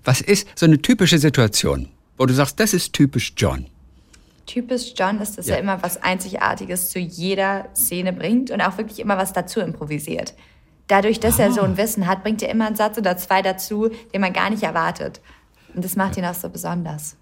Was 0.05 0.21
ist 0.21 0.47
so 0.55 0.67
eine 0.67 0.81
typische 0.81 1.19
Situation, 1.19 1.89
wo 2.17 2.27
du 2.27 2.35
sagst, 2.35 2.61
das 2.61 2.75
ist 2.75 2.93
typisch 2.93 3.33
John? 3.37 3.67
Typisch 4.47 4.95
John 4.97 5.21
ist, 5.21 5.37
dass 5.37 5.47
ja. 5.47 5.57
er 5.57 5.61
immer 5.61 5.83
was 5.83 6.03
Einzigartiges 6.03 6.91
zu 6.91 6.99
jeder 6.99 7.69
Szene 7.75 8.13
bringt 8.13 8.51
und 8.51 8.61
auch 8.63 8.79
wirklich 8.79 9.01
immer 9.01 9.19
was 9.19 9.33
dazu 9.33 9.61
improvisiert. 9.61 10.35
Dadurch, 10.87 11.21
dass 11.21 11.39
oh. 11.39 11.43
er 11.43 11.53
so 11.53 11.61
ein 11.61 11.75
ah. 11.75 11.77
Wissen 11.77 12.07
hat, 12.07 12.23
bringt 12.23 12.43
er 12.43 12.51
immer 12.51 12.67
einen 12.67 12.77
Satz 12.77 12.97
oder 12.97 13.17
zwei 13.17 13.43
dazu, 13.43 13.91
den 14.15 14.21
man 14.21 14.33
gar 14.33 14.49
nicht 14.51 14.63
erwartet. 14.63 15.21
Und 15.75 15.85
das 15.85 15.97
macht 15.97 16.17
ihn 16.17 16.25
auch 16.25 16.35
so 16.35 16.49
besonders. 16.49 17.17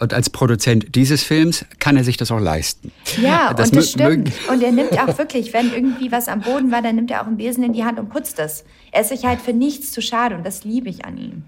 Und 0.00 0.14
als 0.14 0.30
Produzent 0.30 0.94
dieses 0.94 1.22
Films 1.22 1.66
kann 1.78 1.96
er 1.96 2.04
sich 2.04 2.16
das 2.16 2.30
auch 2.30 2.40
leisten. 2.40 2.90
Ja, 3.20 3.52
das 3.52 3.68
und 3.68 3.76
das 3.76 3.90
stimmt. 3.90 4.32
Und 4.50 4.62
er 4.62 4.72
nimmt 4.72 4.98
auch 4.98 5.18
wirklich, 5.18 5.52
wenn 5.52 5.72
irgendwie 5.72 6.10
was 6.10 6.26
am 6.26 6.40
Boden 6.40 6.72
war, 6.72 6.80
dann 6.80 6.96
nimmt 6.96 7.10
er 7.10 7.20
auch 7.22 7.26
einen 7.26 7.36
Besen 7.36 7.62
in 7.62 7.74
die 7.74 7.84
Hand 7.84 7.98
und 7.98 8.08
putzt 8.08 8.38
es. 8.38 8.64
Er 8.92 9.02
ist 9.02 9.10
sich 9.10 9.26
halt 9.26 9.42
für 9.42 9.52
nichts 9.52 9.92
zu 9.92 10.00
schade 10.00 10.34
und 10.34 10.44
das 10.44 10.64
liebe 10.64 10.88
ich 10.88 11.04
an 11.04 11.18
ihm. 11.18 11.42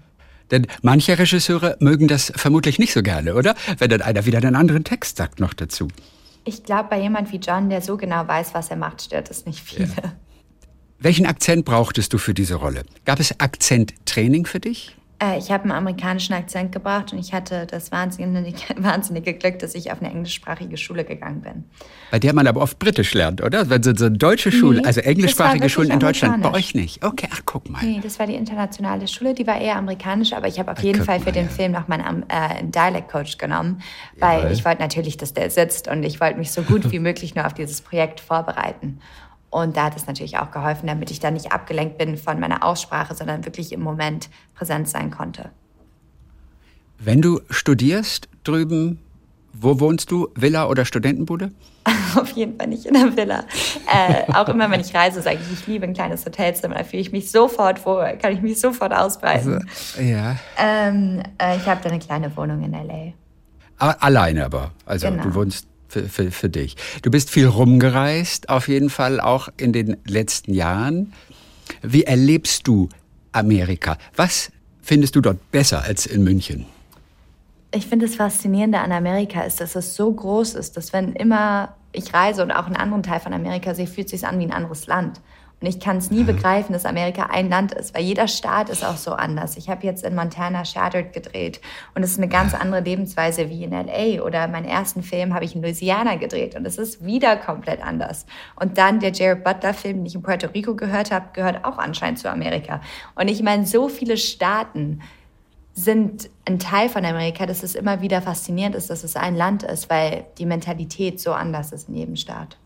Denn 0.51 0.67
manche 0.83 1.17
Regisseure 1.17 1.77
mögen 1.79 2.07
das 2.07 2.31
vermutlich 2.35 2.77
nicht 2.77 2.93
so 2.93 3.01
gerne, 3.01 3.33
oder? 3.33 3.55
Wenn 3.79 3.89
dann 3.89 4.03
einer 4.03 4.27
wieder 4.27 4.37
einen 4.37 4.55
anderen 4.55 4.83
Text 4.83 5.17
sagt 5.17 5.39
noch 5.39 5.55
dazu. 5.55 5.87
Ich 6.45 6.63
glaube, 6.63 6.89
bei 6.91 7.01
jemand 7.01 7.31
wie 7.31 7.37
John, 7.37 7.71
der 7.71 7.81
so 7.81 7.97
genau 7.97 8.27
weiß, 8.27 8.53
was 8.53 8.69
er 8.69 8.75
macht, 8.75 9.01
stört 9.01 9.31
es 9.31 9.47
nicht 9.47 9.61
viele. 9.61 9.85
Ja. 9.85 10.13
Welchen 10.99 11.25
Akzent 11.25 11.65
brauchtest 11.65 12.13
du 12.13 12.19
für 12.19 12.35
diese 12.35 12.55
Rolle? 12.55 12.83
Gab 13.05 13.19
es 13.19 13.39
Akzenttraining 13.39 14.45
für 14.45 14.59
dich? 14.59 14.95
Äh, 15.23 15.37
ich 15.37 15.51
habe 15.51 15.63
einen 15.63 15.71
amerikanischen 15.71 16.33
Akzent 16.33 16.71
gebracht 16.71 17.13
und 17.13 17.19
ich 17.19 17.33
hatte 17.33 17.65
das 17.65 17.91
wahnsinnige, 17.91 18.57
wahnsinnige 18.77 19.33
Glück, 19.33 19.59
dass 19.59 19.75
ich 19.75 19.91
auf 19.91 20.01
eine 20.01 20.11
englischsprachige 20.11 20.77
Schule 20.77 21.03
gegangen 21.03 21.41
bin. 21.41 21.63
Bei 22.11 22.19
der 22.19 22.33
man 22.33 22.47
aber 22.47 22.61
oft 22.61 22.79
Britisch 22.79 23.13
lernt, 23.13 23.41
oder? 23.41 23.69
Wenn 23.69 23.83
so, 23.83 23.93
so 23.95 24.05
eine 24.05 24.17
deutsche 24.17 24.51
Schule, 24.51 24.81
nee, 24.81 24.87
also 24.87 25.01
englischsprachige 25.01 25.69
Schulen 25.69 25.91
in 25.91 25.99
Deutschland, 25.99 26.43
bei 26.43 26.51
euch 26.51 26.75
nicht. 26.75 27.03
Okay, 27.03 27.27
ach 27.31 27.41
guck 27.45 27.69
mal. 27.69 27.83
Nee, 27.83 27.99
das 28.03 28.19
war 28.19 28.27
die 28.27 28.35
internationale 28.35 29.07
Schule, 29.07 29.33
die 29.33 29.47
war 29.47 29.59
eher 29.59 29.77
amerikanisch, 29.77 30.33
aber 30.33 30.47
ich 30.47 30.59
habe 30.59 30.71
auf 30.71 30.79
ach, 30.79 30.83
jeden 30.83 31.03
Fall 31.03 31.19
für 31.19 31.25
mal, 31.25 31.31
den 31.31 31.45
ja. 31.45 31.51
Film 31.51 31.71
noch 31.71 31.87
meinen 31.87 32.25
äh, 32.29 32.63
Dialect 32.63 33.09
Coach 33.09 33.37
genommen, 33.37 33.81
weil 34.19 34.39
Jawohl. 34.39 34.51
ich 34.51 34.65
wollte 34.65 34.81
natürlich, 34.81 35.17
dass 35.17 35.33
der 35.33 35.49
sitzt 35.49 35.87
und 35.87 36.03
ich 36.03 36.19
wollte 36.19 36.37
mich 36.37 36.51
so 36.51 36.61
gut 36.63 36.91
wie 36.91 36.99
möglich 36.99 37.35
nur 37.35 37.45
auf 37.45 37.53
dieses 37.53 37.81
Projekt 37.81 38.19
vorbereiten. 38.19 38.99
Und 39.53 39.77
da 39.77 39.85
hat 39.85 39.95
es 39.95 40.07
natürlich 40.07 40.39
auch 40.39 40.49
geholfen, 40.49 40.87
damit 40.87 41.11
ich 41.11 41.19
da 41.19 41.29
nicht 41.29 41.51
abgelenkt 41.51 41.99
bin 41.99 42.17
von 42.17 42.39
meiner 42.39 42.63
Aussprache, 42.63 43.13
sondern 43.13 43.45
wirklich 43.45 43.71
im 43.71 43.81
Moment 43.81 44.31
präsent 44.55 44.89
sein 44.89 45.11
konnte. 45.11 45.51
Wenn 46.97 47.21
du 47.21 47.39
studierst 47.51 48.29
drüben, 48.43 48.99
wo 49.53 49.79
wohnst 49.79 50.09
du? 50.09 50.29
Villa 50.33 50.67
oder 50.67 50.85
Studentenbude? 50.85 51.51
Auf 52.15 52.31
jeden 52.31 52.57
Fall 52.57 52.65
nicht 52.65 52.87
in 52.87 52.95
der 52.95 53.15
Villa. 53.15 53.43
Äh, 53.93 54.33
auch 54.33 54.49
immer, 54.49 54.71
wenn 54.71 54.79
ich 54.79 54.95
reise, 54.95 55.21
sage 55.21 55.37
ich, 55.39 55.53
ich 55.53 55.67
liebe 55.67 55.85
ein 55.85 55.93
kleines 55.93 56.25
Hotelzimmer. 56.25 56.73
Da 56.73 56.83
fühle 56.83 57.01
ich 57.01 57.11
mich 57.11 57.29
sofort 57.29 57.85
wohl, 57.85 58.17
kann 58.19 58.33
ich 58.33 58.41
mich 58.41 58.59
sofort 58.59 58.91
ausbreiten. 58.91 59.53
Also, 59.53 60.01
ja. 60.01 60.37
Ähm, 60.57 61.21
äh, 61.37 61.57
ich 61.57 61.67
habe 61.67 61.79
da 61.83 61.89
eine 61.89 61.99
kleine 61.99 62.35
Wohnung 62.35 62.63
in 62.63 62.73
L.A. 62.73 63.13
Alleine 63.77 64.45
aber. 64.45 64.71
Also 64.87 65.09
genau. 65.09 65.23
du 65.23 65.35
wohnst 65.35 65.67
für, 65.93 66.09
für, 66.09 66.31
für 66.31 66.49
dich. 66.49 66.75
Du 67.03 67.11
bist 67.11 67.29
viel 67.29 67.47
rumgereist, 67.47 68.49
auf 68.49 68.67
jeden 68.67 68.89
Fall 68.89 69.21
auch 69.21 69.49
in 69.57 69.71
den 69.71 69.97
letzten 70.05 70.53
Jahren. 70.53 71.13
Wie 71.81 72.03
erlebst 72.03 72.67
du 72.67 72.89
Amerika? 73.31 73.97
Was 74.15 74.51
findest 74.81 75.15
du 75.15 75.21
dort 75.21 75.51
besser 75.51 75.83
als 75.83 76.05
in 76.05 76.23
München? 76.23 76.65
Ich 77.71 77.87
finde 77.87 78.05
das 78.05 78.15
Faszinierende 78.15 78.79
an 78.79 78.91
Amerika 78.91 79.41
ist, 79.41 79.59
dass 79.61 79.75
es 79.75 79.95
so 79.95 80.11
groß 80.11 80.55
ist, 80.55 80.77
dass 80.77 80.93
wenn 80.93 81.13
immer 81.13 81.75
ich 81.91 82.13
reise 82.13 82.43
und 82.43 82.51
auch 82.51 82.65
einen 82.65 82.75
anderen 82.75 83.03
Teil 83.03 83.19
von 83.19 83.33
Amerika 83.33 83.73
sehe, 83.73 83.87
fühlt 83.87 84.07
es 84.07 84.11
sich 84.11 84.27
an 84.27 84.39
wie 84.39 84.43
ein 84.43 84.51
anderes 84.51 84.87
Land. 84.87 85.21
Und 85.63 85.69
ich 85.69 85.79
kann 85.79 85.95
es 85.95 86.11
nie 86.11 86.25
begreifen, 86.25 86.73
dass 86.73 86.83
Amerika 86.83 87.27
ein 87.27 87.47
Land 87.47 87.71
ist, 87.71 87.95
weil 87.95 88.03
jeder 88.03 88.27
Staat 88.27 88.67
ist 88.67 88.83
auch 88.83 88.97
so 88.97 89.13
anders. 89.13 89.55
Ich 89.55 89.69
habe 89.69 89.85
jetzt 89.85 90.03
in 90.03 90.13
Montana 90.13 90.65
Shattered 90.65 91.13
gedreht 91.13 91.61
und 91.95 92.03
es 92.03 92.11
ist 92.11 92.17
eine 92.17 92.27
ganz 92.27 92.53
andere 92.53 92.81
Lebensweise 92.81 93.49
wie 93.49 93.63
in 93.63 93.71
LA. 93.71 94.21
Oder 94.21 94.49
meinen 94.49 94.65
ersten 94.65 95.03
Film 95.03 95.33
habe 95.33 95.45
ich 95.45 95.55
in 95.55 95.61
Louisiana 95.61 96.17
gedreht 96.17 96.55
und 96.55 96.65
es 96.65 96.77
ist 96.77 97.05
wieder 97.05 97.37
komplett 97.37 97.81
anders. 97.81 98.25
Und 98.57 98.77
dann 98.77 98.99
der 98.99 99.13
Jared 99.13 99.45
Butler-Film, 99.45 99.99
den 99.99 100.05
ich 100.05 100.15
in 100.15 100.21
Puerto 100.21 100.47
Rico 100.47 100.75
gehört 100.75 101.11
habe, 101.11 101.27
gehört 101.31 101.63
auch 101.63 101.77
anscheinend 101.77 102.19
zu 102.19 102.29
Amerika. 102.29 102.81
Und 103.15 103.29
ich 103.29 103.41
meine, 103.41 103.65
so 103.65 103.87
viele 103.87 104.17
Staaten 104.17 104.99
sind 105.73 106.29
ein 106.43 106.59
Teil 106.59 106.89
von 106.89 107.05
Amerika, 107.05 107.45
dass 107.45 107.63
es 107.63 107.75
immer 107.75 108.01
wieder 108.01 108.21
faszinierend 108.21 108.75
ist, 108.75 108.89
dass 108.89 109.05
es 109.05 109.15
ein 109.15 109.37
Land 109.37 109.63
ist, 109.63 109.89
weil 109.89 110.25
die 110.37 110.45
Mentalität 110.45 111.21
so 111.21 111.31
anders 111.31 111.71
ist 111.71 111.87
in 111.87 111.95
jedem 111.95 112.17
Staat. 112.17 112.57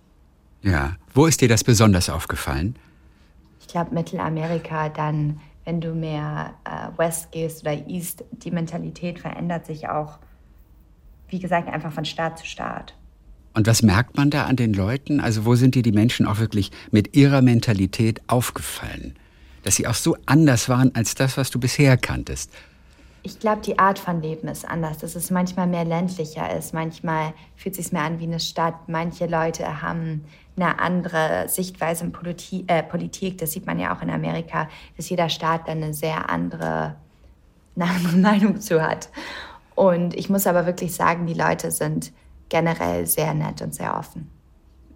Ja, 0.63 0.95
wo 1.13 1.27
ist 1.27 1.41
dir 1.41 1.47
das 1.47 1.63
besonders 1.63 2.09
aufgefallen? 2.09 2.75
Ich 3.67 3.73
glaube, 3.73 3.93
Mittelamerika 3.93 4.89
dann, 4.89 5.39
wenn 5.65 5.81
du 5.81 5.93
mehr 5.93 6.55
äh, 6.63 6.97
West 6.97 7.31
gehst 7.31 7.61
oder 7.61 7.87
East, 7.87 8.23
die 8.31 8.51
Mentalität 8.51 9.19
verändert 9.19 9.65
sich 9.65 9.89
auch, 9.89 10.17
wie 11.29 11.39
gesagt, 11.39 11.67
einfach 11.67 11.91
von 11.91 12.05
Staat 12.05 12.39
zu 12.39 12.45
Staat. 12.45 12.95
Und 13.53 13.67
was 13.67 13.83
merkt 13.83 14.17
man 14.17 14.29
da 14.29 14.45
an 14.45 14.55
den 14.55 14.73
Leuten? 14.73 15.19
Also 15.19 15.45
wo 15.45 15.55
sind 15.55 15.75
dir 15.75 15.83
die 15.83 15.91
Menschen 15.91 16.25
auch 16.25 16.39
wirklich 16.39 16.71
mit 16.91 17.15
ihrer 17.15 17.41
Mentalität 17.41 18.21
aufgefallen? 18.27 19.15
dass 19.67 19.75
sie 19.75 19.85
auch 19.85 19.95
so 19.95 20.15
anders 20.25 20.69
waren 20.69 20.95
als 20.95 21.13
das, 21.13 21.35
was 21.35 21.51
du 21.51 21.59
bisher 21.59 21.97
kanntest. 21.97 22.51
Ich 23.23 23.37
glaube, 23.37 23.61
die 23.61 23.77
Art 23.77 23.99
von 23.99 24.21
Leben 24.21 24.47
ist 24.47 24.65
anders, 24.65 24.99
dass 24.99 25.13
es 25.15 25.29
manchmal 25.29 25.67
mehr 25.67 25.83
ländlicher 25.83 26.55
ist. 26.57 26.73
Manchmal 26.73 27.33
fühlt 27.57 27.77
es 27.77 27.83
sich 27.83 27.91
mehr 27.91 28.03
an 28.03 28.21
wie 28.21 28.23
eine 28.23 28.39
Stadt. 28.39 28.87
Manche 28.87 29.25
Leute 29.25 29.81
haben 29.81 30.23
eine 30.57 30.79
andere 30.79 31.45
Sichtweise 31.47 32.05
in 32.05 32.11
Politi 32.11 32.65
äh, 32.67 32.83
Politik. 32.83 33.37
Das 33.37 33.51
sieht 33.51 33.65
man 33.65 33.79
ja 33.79 33.95
auch 33.95 34.01
in 34.01 34.09
Amerika, 34.09 34.67
dass 34.97 35.09
jeder 35.09 35.29
Staat 35.29 35.67
dann 35.67 35.83
eine 35.83 35.93
sehr 35.93 36.29
andere, 36.29 36.95
eine 37.75 37.89
andere 37.89 38.17
Meinung 38.17 38.59
zu 38.59 38.81
hat. 38.81 39.09
Und 39.75 40.15
ich 40.15 40.29
muss 40.29 40.47
aber 40.47 40.65
wirklich 40.65 40.93
sagen, 40.93 41.27
die 41.27 41.35
Leute 41.35 41.71
sind 41.71 42.11
generell 42.49 43.05
sehr 43.05 43.33
nett 43.33 43.61
und 43.61 43.75
sehr 43.75 43.95
offen. 43.95 44.29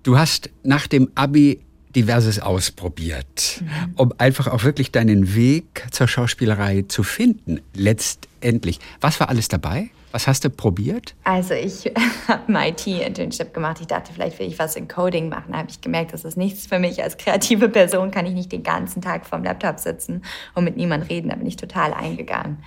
Du 0.03 0.17
hast 0.17 0.49
nach 0.63 0.87
dem 0.87 1.11
Abi 1.13 1.61
diverses 1.95 2.39
ausprobiert, 2.39 3.61
mhm. 3.61 3.93
um 3.95 4.13
einfach 4.17 4.47
auch 4.47 4.63
wirklich 4.63 4.91
deinen 4.91 5.35
Weg 5.35 5.85
zur 5.91 6.07
Schauspielerei 6.07 6.85
zu 6.87 7.03
finden, 7.03 7.59
letztendlich. 7.75 8.79
Was 9.01 9.19
war 9.19 9.29
alles 9.29 9.49
dabei? 9.49 9.91
Was 10.11 10.27
hast 10.27 10.43
du 10.43 10.49
probiert? 10.49 11.15
Also 11.23 11.53
ich 11.53 11.85
habe 12.27 12.53
ein 12.53 12.69
IT-Internship 12.69 13.53
gemacht. 13.53 13.77
Ich 13.81 13.87
dachte, 13.87 14.11
vielleicht 14.13 14.39
will 14.39 14.47
ich 14.47 14.59
was 14.59 14.75
in 14.75 14.87
Coding 14.87 15.29
machen. 15.29 15.51
Da 15.51 15.59
habe 15.59 15.69
ich 15.69 15.81
gemerkt, 15.81 16.13
das 16.13 16.25
ist 16.25 16.37
nichts 16.37 16.67
für 16.67 16.79
mich. 16.79 17.01
Als 17.01 17.17
kreative 17.17 17.69
Person 17.69 18.11
kann 18.11 18.25
ich 18.25 18.33
nicht 18.33 18.51
den 18.51 18.63
ganzen 18.63 19.01
Tag 19.01 19.25
vorm 19.25 19.43
Laptop 19.43 19.79
sitzen 19.79 20.23
und 20.53 20.63
mit 20.63 20.77
niemandem 20.77 21.07
reden. 21.07 21.29
Da 21.29 21.35
bin 21.35 21.47
ich 21.47 21.55
total 21.55 21.93
eingegangen. 21.93 22.57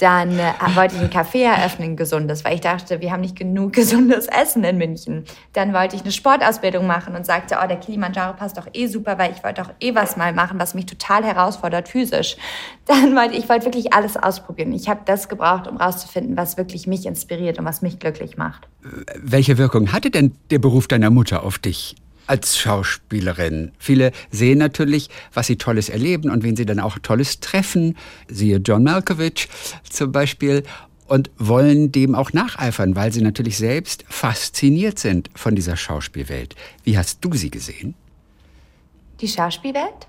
Dann 0.00 0.38
äh, 0.38 0.54
wollte 0.74 0.96
ich 0.96 1.02
ein 1.02 1.10
Café 1.10 1.44
eröffnen, 1.44 1.94
gesundes, 1.94 2.42
weil 2.42 2.54
ich 2.54 2.62
dachte, 2.62 3.02
wir 3.02 3.12
haben 3.12 3.20
nicht 3.20 3.36
genug 3.36 3.72
gesundes 3.74 4.26
Essen 4.28 4.64
in 4.64 4.78
München. 4.78 5.24
Dann 5.52 5.74
wollte 5.74 5.94
ich 5.94 6.02
eine 6.02 6.10
Sportausbildung 6.10 6.86
machen 6.86 7.14
und 7.14 7.26
sagte, 7.26 7.58
oh, 7.62 7.66
der 7.66 7.76
Kilimanjaro 7.76 8.34
passt 8.34 8.56
doch 8.56 8.66
eh 8.72 8.86
super, 8.86 9.18
weil 9.18 9.32
ich 9.32 9.44
wollte 9.44 9.62
doch 9.62 9.70
eh 9.78 9.94
was 9.94 10.16
mal 10.16 10.32
machen, 10.32 10.58
was 10.58 10.72
mich 10.72 10.86
total 10.86 11.22
herausfordert 11.22 11.88
physisch. 11.88 12.38
Dann 12.86 13.14
wollte 13.14 13.36
ich 13.36 13.48
wollte 13.50 13.66
wirklich 13.66 13.92
alles 13.92 14.16
ausprobieren. 14.16 14.72
Ich 14.72 14.88
habe 14.88 15.00
das 15.04 15.28
gebraucht, 15.28 15.68
um 15.68 15.76
rauszufinden, 15.76 16.36
was 16.36 16.56
wirklich 16.56 16.86
mich 16.86 17.04
inspiriert 17.04 17.58
und 17.58 17.66
was 17.66 17.82
mich 17.82 17.98
glücklich 17.98 18.38
macht. 18.38 18.68
Welche 19.22 19.58
Wirkung 19.58 19.92
hatte 19.92 20.10
denn 20.10 20.32
der 20.50 20.58
Beruf 20.58 20.88
deiner 20.88 21.10
Mutter 21.10 21.44
auf 21.44 21.58
dich? 21.58 21.94
Als 22.30 22.56
Schauspielerin. 22.56 23.72
Viele 23.78 24.12
sehen 24.30 24.58
natürlich, 24.58 25.10
was 25.34 25.48
sie 25.48 25.56
Tolles 25.56 25.88
erleben 25.88 26.30
und 26.30 26.44
wen 26.44 26.54
sie 26.54 26.64
dann 26.64 26.78
auch 26.78 26.96
Tolles 27.00 27.40
treffen. 27.40 27.96
Siehe 28.28 28.58
John 28.58 28.84
Malkovich 28.84 29.48
zum 29.88 30.12
Beispiel 30.12 30.62
und 31.08 31.28
wollen 31.38 31.90
dem 31.90 32.14
auch 32.14 32.32
nacheifern, 32.32 32.94
weil 32.94 33.12
sie 33.12 33.20
natürlich 33.20 33.58
selbst 33.58 34.04
fasziniert 34.08 35.00
sind 35.00 35.28
von 35.34 35.56
dieser 35.56 35.76
Schauspielwelt. 35.76 36.54
Wie 36.84 36.96
hast 36.96 37.18
du 37.24 37.32
sie 37.32 37.50
gesehen? 37.50 37.94
Die 39.20 39.26
Schauspielwelt? 39.26 40.06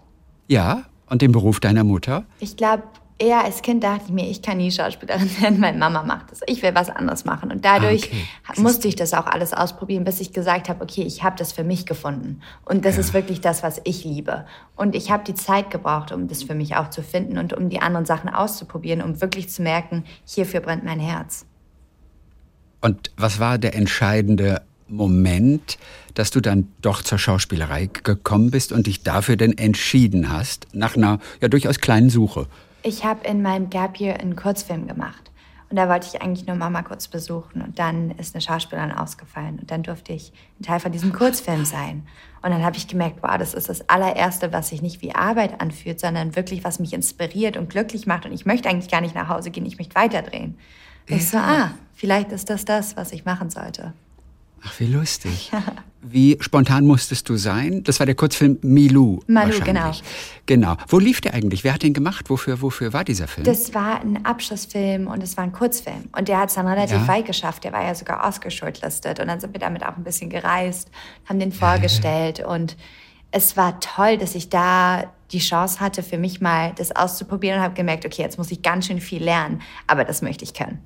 Ja, 0.48 0.86
und 1.08 1.24
den 1.24 1.32
Beruf 1.32 1.60
deiner 1.60 1.84
Mutter? 1.84 2.26
Ich 2.40 2.56
glaube, 2.56 2.84
eher 3.22 3.44
als 3.44 3.62
Kind 3.62 3.84
dachte 3.84 4.06
ich 4.08 4.12
mir, 4.12 4.28
ich 4.30 4.42
kann 4.42 4.58
nie 4.58 4.72
Schauspielerin 4.72 5.30
werden, 5.42 5.60
meine 5.60 5.78
Mama 5.78 6.04
macht 6.04 6.32
das. 6.32 6.42
Ich 6.48 6.62
will 6.64 6.74
was 6.74 6.90
anderes 6.90 7.24
machen. 7.24 7.52
Und 7.52 7.64
dadurch 7.64 8.10
ah, 8.12 8.52
okay. 8.52 8.62
musste 8.62 8.88
ich 8.88 8.96
das 8.96 9.14
auch 9.14 9.28
alles 9.28 9.54
ausprobieren, 9.54 10.04
bis 10.04 10.20
ich 10.20 10.34
gesagt 10.34 10.68
habe, 10.68 10.84
okay, 10.84 11.04
ich 11.04 11.24
habe 11.24 11.38
das 11.38 11.52
für 11.52 11.64
mich 11.64 11.86
gefunden. 11.86 12.42
Und 12.66 12.84
das 12.84 12.96
ja. 12.96 13.02
ist 13.02 13.14
wirklich 13.14 13.40
das, 13.40 13.64
was 13.64 13.80
ich 13.84 14.04
liebe. 14.04 14.46
Und 14.76 14.96
ich 14.96 15.12
habe 15.12 15.24
die 15.24 15.36
Zeit 15.36 15.70
gebraucht, 15.70 16.12
um 16.12 16.28
das 16.28 16.44
für 16.44 16.56
mich 16.56 16.76
auch 16.76 16.90
zu 16.90 17.04
finden 17.04 17.38
und 17.38 17.54
um 17.54 17.70
die 17.70 17.82
anderen 17.82 18.06
Sachen 18.06 18.30
auszuprobieren, 18.30 19.02
um 19.02 19.22
wirklich 19.22 19.50
zu 19.50 19.62
merken, 19.62 20.04
hierfür 20.26 20.62
brennt 20.62 20.84
mein 20.84 21.00
Herz. 21.00 21.46
Und 22.82 23.12
was 23.16 23.40
war 23.40 23.60
der 23.60 23.76
entscheidende 23.76 24.64
Moment, 24.88 25.78
dass 26.16 26.32
du 26.32 26.42
dann 26.42 26.68
doch 26.82 27.04
zur 27.04 27.20
Schauspielerei 27.20 27.90
gekommen 27.92 28.52
bist 28.52 28.72
und 28.72 28.88
dich 28.88 29.04
dafür 29.04 29.38
denn 29.38 29.58
entschieden 29.58 30.30
hast, 30.30 30.68
nach 30.74 30.98
einer 30.98 31.20
ja 31.40 31.48
durchaus 31.48 31.80
kleinen 31.80 32.10
Suche? 32.10 32.48
Ich 32.84 33.06
habe 33.06 33.28
in 33.28 33.42
meinem 33.42 33.70
Gap 33.70 34.00
Year 34.00 34.20
einen 34.20 34.36
Kurzfilm 34.36 34.88
gemacht. 34.88 35.32
Und 35.70 35.78
da 35.78 35.88
wollte 35.88 36.08
ich 36.08 36.22
eigentlich 36.22 36.46
nur 36.46 36.58
Mama 36.58 36.82
kurz 36.82 37.08
besuchen. 37.08 37.62
Und 37.62 37.80
dann 37.80 38.12
ist 38.12 38.36
eine 38.36 38.42
Schauspielerin 38.42 38.92
ausgefallen. 38.92 39.58
Und 39.60 39.72
dann 39.72 39.84
durfte 39.84 40.12
ich 40.12 40.34
ein 40.60 40.64
Teil 40.64 40.82
von 40.82 40.92
diesem 40.92 41.14
Kurzfilm 41.14 41.64
sein. 41.64 42.06
Und 42.42 42.52
dann 42.52 42.62
habe 42.64 42.76
ich 42.76 42.90
gemerkt, 42.90 43.20
wow, 43.22 43.38
das 43.38 43.54
ist 43.54 43.70
das 43.70 43.88
allererste, 43.88 44.52
was 44.52 44.70
sich 44.70 44.82
nicht 44.82 45.02
wie 45.02 45.16
Arbeit 45.16 45.62
anfühlt, 45.62 46.00
sondern 46.00 46.36
wirklich, 46.36 46.66
was 46.66 46.80
mich 46.80 46.92
inspiriert 46.92 47.56
und 47.56 47.70
glücklich 47.70 48.06
macht. 48.06 48.26
Und 48.26 48.34
ich 48.34 48.46
möchte 48.46 48.68
eigentlich 48.68 48.92
gar 48.92 49.00
nicht 49.00 49.16
nach 49.16 49.30
Hause 49.30 49.50
gehen, 49.50 49.66
ich 49.66 49.78
möchte 49.78 49.96
weiterdrehen. 49.96 50.58
Ja. 51.08 51.16
Ich 51.16 51.30
so, 51.30 51.38
ah, 51.38 51.72
vielleicht 51.94 52.34
ist 52.34 52.50
das 52.50 52.66
das, 52.66 52.98
was 52.98 53.14
ich 53.14 53.24
machen 53.24 53.50
sollte. 53.50 53.94
Ach, 54.64 54.78
wie 54.80 54.88
lustig. 54.88 55.52
Wie 56.04 56.38
spontan 56.40 56.86
musstest 56.86 57.30
du 57.30 57.36
sein? 57.36 57.84
Das 57.84 58.00
war 58.00 58.06
der 58.06 58.16
Kurzfilm 58.16 58.58
Milou. 58.62 59.20
Malu, 59.28 59.60
genau. 59.64 59.92
Genau. 60.48 60.76
Wo 60.88 60.98
lief 60.98 61.22
der 61.22 61.34
eigentlich? 61.34 61.64
Wer 61.64 61.74
hat 61.74 61.84
den 61.84 61.94
gemacht? 61.94 62.30
Wofür, 62.30 62.62
wofür 62.62 62.92
war 62.94 63.04
dieser 63.04 63.28
Film? 63.28 63.46
Das 63.46 63.74
war 63.76 64.02
ein 64.02 64.26
Abschlussfilm 64.26 65.08
und 65.08 65.22
es 65.22 65.38
war 65.38 65.44
ein 65.44 65.52
Kurzfilm. 65.52 66.10
Und 66.18 66.28
der 66.28 66.40
hat 66.40 66.50
es 66.50 66.56
dann 66.56 66.68
relativ 66.68 66.98
ja. 66.98 67.08
weit 67.08 67.26
geschafft. 67.26 67.64
Der 67.64 67.74
war 67.74 67.84
ja 67.84 67.94
sogar 67.94 68.28
Oscar-shortlisted. 68.28 69.20
Und 69.20 69.28
dann 69.28 69.40
sind 69.40 69.54
wir 69.54 69.60
damit 69.60 69.84
auch 69.86 69.96
ein 69.96 70.04
bisschen 70.04 70.30
gereist, 70.30 70.90
haben 71.30 71.40
den 71.40 71.52
vorgestellt. 71.52 72.40
Ja. 72.40 72.48
Und 72.52 72.78
es 73.32 73.56
war 73.56 73.80
toll, 73.80 74.18
dass 74.18 74.36
ich 74.36 74.50
da 74.50 75.14
die 75.32 75.40
Chance 75.40 75.80
hatte, 75.80 76.04
für 76.04 76.18
mich 76.18 76.42
mal 76.42 76.74
das 76.76 76.94
auszuprobieren 76.94 77.60
und 77.60 77.64
habe 77.64 77.74
gemerkt, 77.74 78.06
okay, 78.06 78.22
jetzt 78.22 78.38
muss 78.38 78.52
ich 78.52 78.62
ganz 78.62 78.88
schön 78.88 79.00
viel 79.00 79.24
lernen. 79.24 79.62
Aber 79.88 80.04
das 80.04 80.22
möchte 80.22 80.44
ich 80.44 80.54
können. 80.54 80.80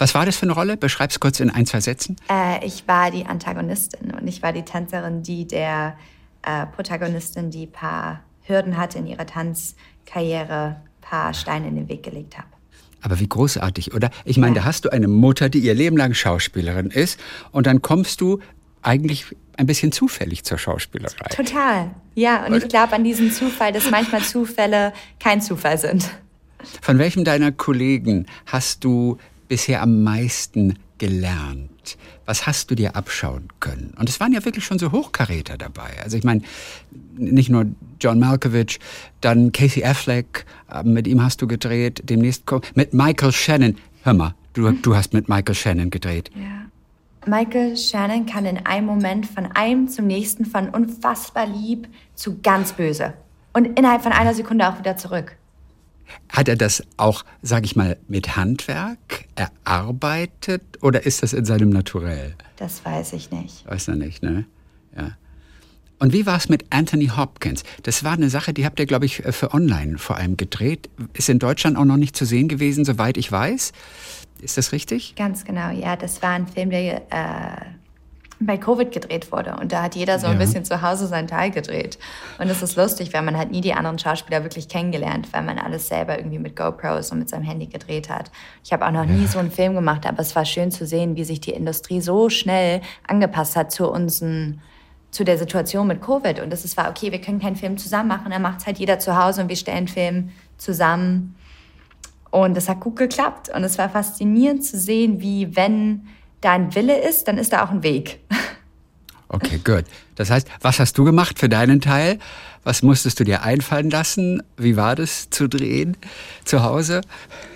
Was 0.00 0.14
war 0.14 0.24
das 0.24 0.36
für 0.36 0.44
eine 0.44 0.52
Rolle? 0.52 0.78
Beschreib's 0.78 1.20
kurz 1.20 1.40
in 1.40 1.50
ein, 1.50 1.66
zwei 1.66 1.80
Sätzen. 1.80 2.16
Äh, 2.30 2.64
ich 2.64 2.88
war 2.88 3.10
die 3.10 3.26
Antagonistin 3.26 4.12
und 4.12 4.26
ich 4.26 4.42
war 4.42 4.54
die 4.54 4.62
Tänzerin, 4.62 5.22
die 5.22 5.46
der 5.46 5.94
äh, 6.42 6.64
Protagonistin 6.66 7.50
die 7.50 7.66
paar 7.66 8.24
Hürden 8.44 8.78
hatte 8.78 8.98
in 8.98 9.06
ihrer 9.06 9.26
Tanzkarriere, 9.26 10.80
paar 11.02 11.34
Steine 11.34 11.68
in 11.68 11.76
den 11.76 11.88
Weg 11.90 12.02
gelegt 12.02 12.38
habe. 12.38 12.48
Aber 13.02 13.20
wie 13.20 13.28
großartig, 13.28 13.92
oder? 13.92 14.10
Ich 14.24 14.38
meine, 14.38 14.56
ja. 14.56 14.62
da 14.62 14.66
hast 14.66 14.86
du 14.86 14.88
eine 14.88 15.06
Mutter, 15.06 15.50
die 15.50 15.58
ihr 15.58 15.74
Leben 15.74 15.98
lang 15.98 16.14
Schauspielerin 16.14 16.90
ist 16.90 17.20
und 17.52 17.66
dann 17.66 17.82
kommst 17.82 18.22
du 18.22 18.40
eigentlich 18.80 19.26
ein 19.58 19.66
bisschen 19.66 19.92
zufällig 19.92 20.44
zur 20.44 20.56
Schauspielerei. 20.56 21.28
Total, 21.28 21.90
ja. 22.14 22.46
Und 22.46 22.54
oder? 22.54 22.64
ich 22.64 22.68
glaube 22.68 22.94
an 22.94 23.04
diesen 23.04 23.30
Zufall, 23.30 23.72
dass 23.74 23.90
manchmal 23.90 24.22
Zufälle 24.22 24.94
kein 25.18 25.42
Zufall 25.42 25.76
sind. 25.76 26.10
Von 26.80 26.98
welchem 26.98 27.24
deiner 27.24 27.52
Kollegen 27.52 28.24
hast 28.46 28.82
du 28.82 29.18
bisher 29.50 29.82
am 29.82 30.02
meisten 30.04 30.78
gelernt? 30.98 31.98
Was 32.24 32.46
hast 32.46 32.70
du 32.70 32.76
dir 32.76 32.94
abschauen 32.94 33.48
können? 33.58 33.92
Und 33.98 34.08
es 34.08 34.20
waren 34.20 34.32
ja 34.32 34.44
wirklich 34.44 34.64
schon 34.64 34.78
so 34.78 34.92
Hochkaräter 34.92 35.58
dabei. 35.58 35.90
Also 36.04 36.16
ich 36.16 36.22
meine, 36.22 36.42
nicht 37.16 37.50
nur 37.50 37.66
John 38.00 38.20
Malkovich, 38.20 38.78
dann 39.20 39.50
Casey 39.50 39.84
Affleck, 39.84 40.46
äh, 40.72 40.84
mit 40.84 41.08
ihm 41.08 41.22
hast 41.22 41.42
du 41.42 41.48
gedreht, 41.48 42.02
demnächst 42.04 42.44
mit 42.76 42.94
Michael 42.94 43.32
Shannon. 43.32 43.76
Hör 44.04 44.14
mal, 44.14 44.34
du, 44.52 44.70
du 44.70 44.94
hast 44.94 45.12
mit 45.12 45.28
Michael 45.28 45.56
Shannon 45.56 45.90
gedreht. 45.90 46.30
Ja. 46.36 46.60
Michael 47.26 47.76
Shannon 47.76 48.24
kann 48.24 48.46
in 48.46 48.64
einem 48.64 48.86
Moment 48.86 49.26
von 49.26 49.46
einem 49.46 49.88
zum 49.88 50.06
nächsten, 50.06 50.46
von 50.46 50.68
unfassbar 50.70 51.46
lieb 51.46 51.88
zu 52.14 52.40
ganz 52.40 52.72
böse. 52.72 53.14
Und 53.52 53.78
innerhalb 53.78 54.02
von 54.02 54.12
einer 54.12 54.32
Sekunde 54.32 54.68
auch 54.68 54.78
wieder 54.78 54.96
zurück. 54.96 55.36
Hat 56.28 56.48
er 56.48 56.56
das 56.56 56.82
auch, 56.96 57.24
sage 57.42 57.66
ich 57.66 57.76
mal, 57.76 57.96
mit 58.08 58.36
Handwerk 58.36 59.26
erarbeitet 59.34 60.62
oder 60.80 61.04
ist 61.04 61.22
das 61.22 61.32
in 61.32 61.44
seinem 61.44 61.70
Naturell? 61.70 62.34
Das 62.56 62.84
weiß 62.84 63.12
ich 63.14 63.30
nicht. 63.30 63.66
Weiß 63.66 63.88
er 63.88 63.96
nicht, 63.96 64.22
ne? 64.22 64.44
Ja. 64.96 65.16
Und 65.98 66.14
wie 66.14 66.24
war 66.24 66.38
es 66.38 66.48
mit 66.48 66.64
Anthony 66.70 67.08
Hopkins? 67.08 67.62
Das 67.82 68.04
war 68.04 68.12
eine 68.12 68.30
Sache, 68.30 68.54
die 68.54 68.64
habt 68.64 68.80
ihr, 68.80 68.86
glaube 68.86 69.04
ich, 69.04 69.16
für 69.16 69.52
online 69.52 69.98
vor 69.98 70.16
allem 70.16 70.38
gedreht. 70.38 70.88
Ist 71.12 71.28
in 71.28 71.38
Deutschland 71.38 71.76
auch 71.76 71.84
noch 71.84 71.98
nicht 71.98 72.16
zu 72.16 72.24
sehen 72.24 72.48
gewesen, 72.48 72.86
soweit 72.86 73.18
ich 73.18 73.30
weiß. 73.30 73.72
Ist 74.40 74.56
das 74.56 74.72
richtig? 74.72 75.14
Ganz 75.16 75.44
genau, 75.44 75.70
ja. 75.70 75.96
Das 75.96 76.22
war 76.22 76.30
ein 76.30 76.46
Film, 76.46 76.70
der 76.70 77.02
äh, 77.10 77.66
bei 78.40 78.56
Covid 78.56 78.90
gedreht 78.90 79.30
wurde. 79.32 79.56
Und 79.60 79.70
da 79.72 79.82
hat 79.82 79.94
jeder 79.94 80.18
so 80.18 80.26
ein 80.26 80.38
bisschen 80.38 80.64
zu 80.64 80.80
Hause 80.80 81.06
seinen 81.06 81.28
Teil 81.28 81.50
gedreht. 81.50 81.98
Und 82.38 82.48
das 82.48 82.62
ist 82.62 82.74
lustig, 82.74 83.12
weil 83.12 83.20
man 83.20 83.36
hat 83.36 83.50
nie 83.50 83.60
die 83.60 83.74
anderen 83.74 83.98
Schauspieler 83.98 84.42
wirklich 84.42 84.68
kennengelernt, 84.68 85.28
weil 85.32 85.42
man 85.42 85.58
alles 85.58 85.88
selber 85.88 86.18
irgendwie 86.18 86.38
mit 86.38 86.56
GoPros 86.56 87.12
und 87.12 87.18
mit 87.18 87.28
seinem 87.28 87.44
Handy 87.44 87.66
gedreht 87.66 88.08
hat. 88.08 88.30
Ich 88.64 88.72
habe 88.72 88.86
auch 88.86 88.90
noch 88.90 89.04
ja. 89.04 89.12
nie 89.12 89.26
so 89.26 89.38
einen 89.38 89.50
Film 89.50 89.74
gemacht, 89.74 90.06
aber 90.06 90.20
es 90.20 90.34
war 90.34 90.46
schön 90.46 90.70
zu 90.70 90.86
sehen, 90.86 91.16
wie 91.16 91.24
sich 91.24 91.40
die 91.40 91.50
Industrie 91.50 92.00
so 92.00 92.30
schnell 92.30 92.80
angepasst 93.06 93.56
hat 93.56 93.72
zu 93.72 93.90
unseren 93.90 94.62
zu 95.10 95.24
der 95.24 95.38
Situation 95.38 95.88
mit 95.88 96.00
Covid. 96.00 96.40
Und 96.40 96.50
das 96.50 96.64
ist 96.64 96.76
war, 96.76 96.88
okay, 96.88 97.10
wir 97.10 97.20
können 97.20 97.40
keinen 97.40 97.56
Film 97.56 97.76
zusammen 97.76 98.08
machen, 98.08 98.30
dann 98.30 98.42
macht 98.42 98.60
es 98.60 98.66
halt 98.66 98.78
jeder 98.78 99.00
zu 99.00 99.22
Hause 99.22 99.42
und 99.42 99.48
wir 99.48 99.56
stellen 99.56 99.88
Film 99.88 100.30
zusammen. 100.56 101.34
Und 102.30 102.56
das 102.56 102.68
hat 102.68 102.80
gut 102.80 102.96
geklappt. 102.96 103.50
Und 103.54 103.64
es 103.64 103.76
war 103.76 103.88
faszinierend 103.88 104.64
zu 104.64 104.78
sehen, 104.78 105.20
wie 105.20 105.56
wenn 105.56 106.06
da 106.40 106.52
ein 106.52 106.74
Wille 106.74 106.98
ist, 106.98 107.28
dann 107.28 107.38
ist 107.38 107.52
da 107.52 107.64
auch 107.64 107.70
ein 107.70 107.82
Weg. 107.82 108.20
Okay, 109.32 109.60
gut. 109.64 109.84
Das 110.16 110.28
heißt, 110.28 110.48
was 110.60 110.80
hast 110.80 110.98
du 110.98 111.04
gemacht 111.04 111.38
für 111.38 111.48
deinen 111.48 111.80
Teil? 111.80 112.18
Was 112.64 112.82
musstest 112.82 113.20
du 113.20 113.24
dir 113.24 113.44
einfallen 113.44 113.88
lassen? 113.88 114.42
Wie 114.56 114.76
war 114.76 114.96
das 114.96 115.30
zu 115.30 115.48
drehen 115.48 115.96
zu 116.44 116.64
Hause? 116.64 117.00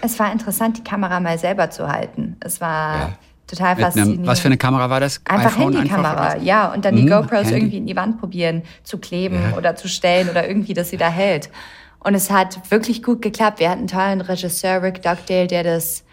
Es 0.00 0.16
war 0.20 0.30
interessant, 0.30 0.78
die 0.78 0.84
Kamera 0.84 1.18
mal 1.18 1.36
selber 1.36 1.70
zu 1.70 1.88
halten. 1.88 2.36
Es 2.38 2.60
war 2.60 2.96
ja. 2.96 3.18
total 3.48 3.74
faszinierend. 3.74 4.18
Einem, 4.18 4.26
was 4.28 4.38
für 4.38 4.46
eine 4.46 4.56
Kamera 4.56 4.88
war 4.88 5.00
das? 5.00 5.20
Einfach 5.24 5.58
Handykamera, 5.58 6.36
ja. 6.36 6.72
Und 6.72 6.84
dann 6.84 6.94
die 6.94 7.02
mhm, 7.02 7.08
GoPros 7.08 7.46
Handy. 7.46 7.54
irgendwie 7.54 7.78
in 7.78 7.86
die 7.86 7.96
Wand 7.96 8.20
probieren 8.20 8.62
zu 8.84 8.98
kleben 8.98 9.42
ja. 9.50 9.56
oder 9.56 9.74
zu 9.74 9.88
stellen 9.88 10.30
oder 10.30 10.46
irgendwie, 10.46 10.74
dass 10.74 10.90
sie 10.90 10.96
da 10.96 11.08
hält. 11.08 11.50
Und 11.98 12.14
es 12.14 12.30
hat 12.30 12.70
wirklich 12.70 13.02
gut 13.02 13.20
geklappt. 13.20 13.58
Wir 13.58 13.68
hatten 13.68 13.80
einen 13.80 13.88
tollen 13.88 14.20
Regisseur, 14.20 14.80
Rick 14.80 15.02
Dugdale, 15.02 15.48
der 15.48 15.64
das 15.64 16.03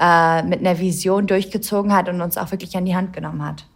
äh, 0.00 0.42
mit 0.42 0.60
einer 0.60 0.78
Vision 0.78 1.26
durchgezogen 1.26 1.92
hat 1.94 2.08
und 2.08 2.20
uns 2.20 2.36
auch 2.38 2.50
wirklich 2.50 2.76
an 2.76 2.84
die 2.86 2.96
Hand 2.96 3.12
genommen 3.12 3.44
hat. 3.44 3.66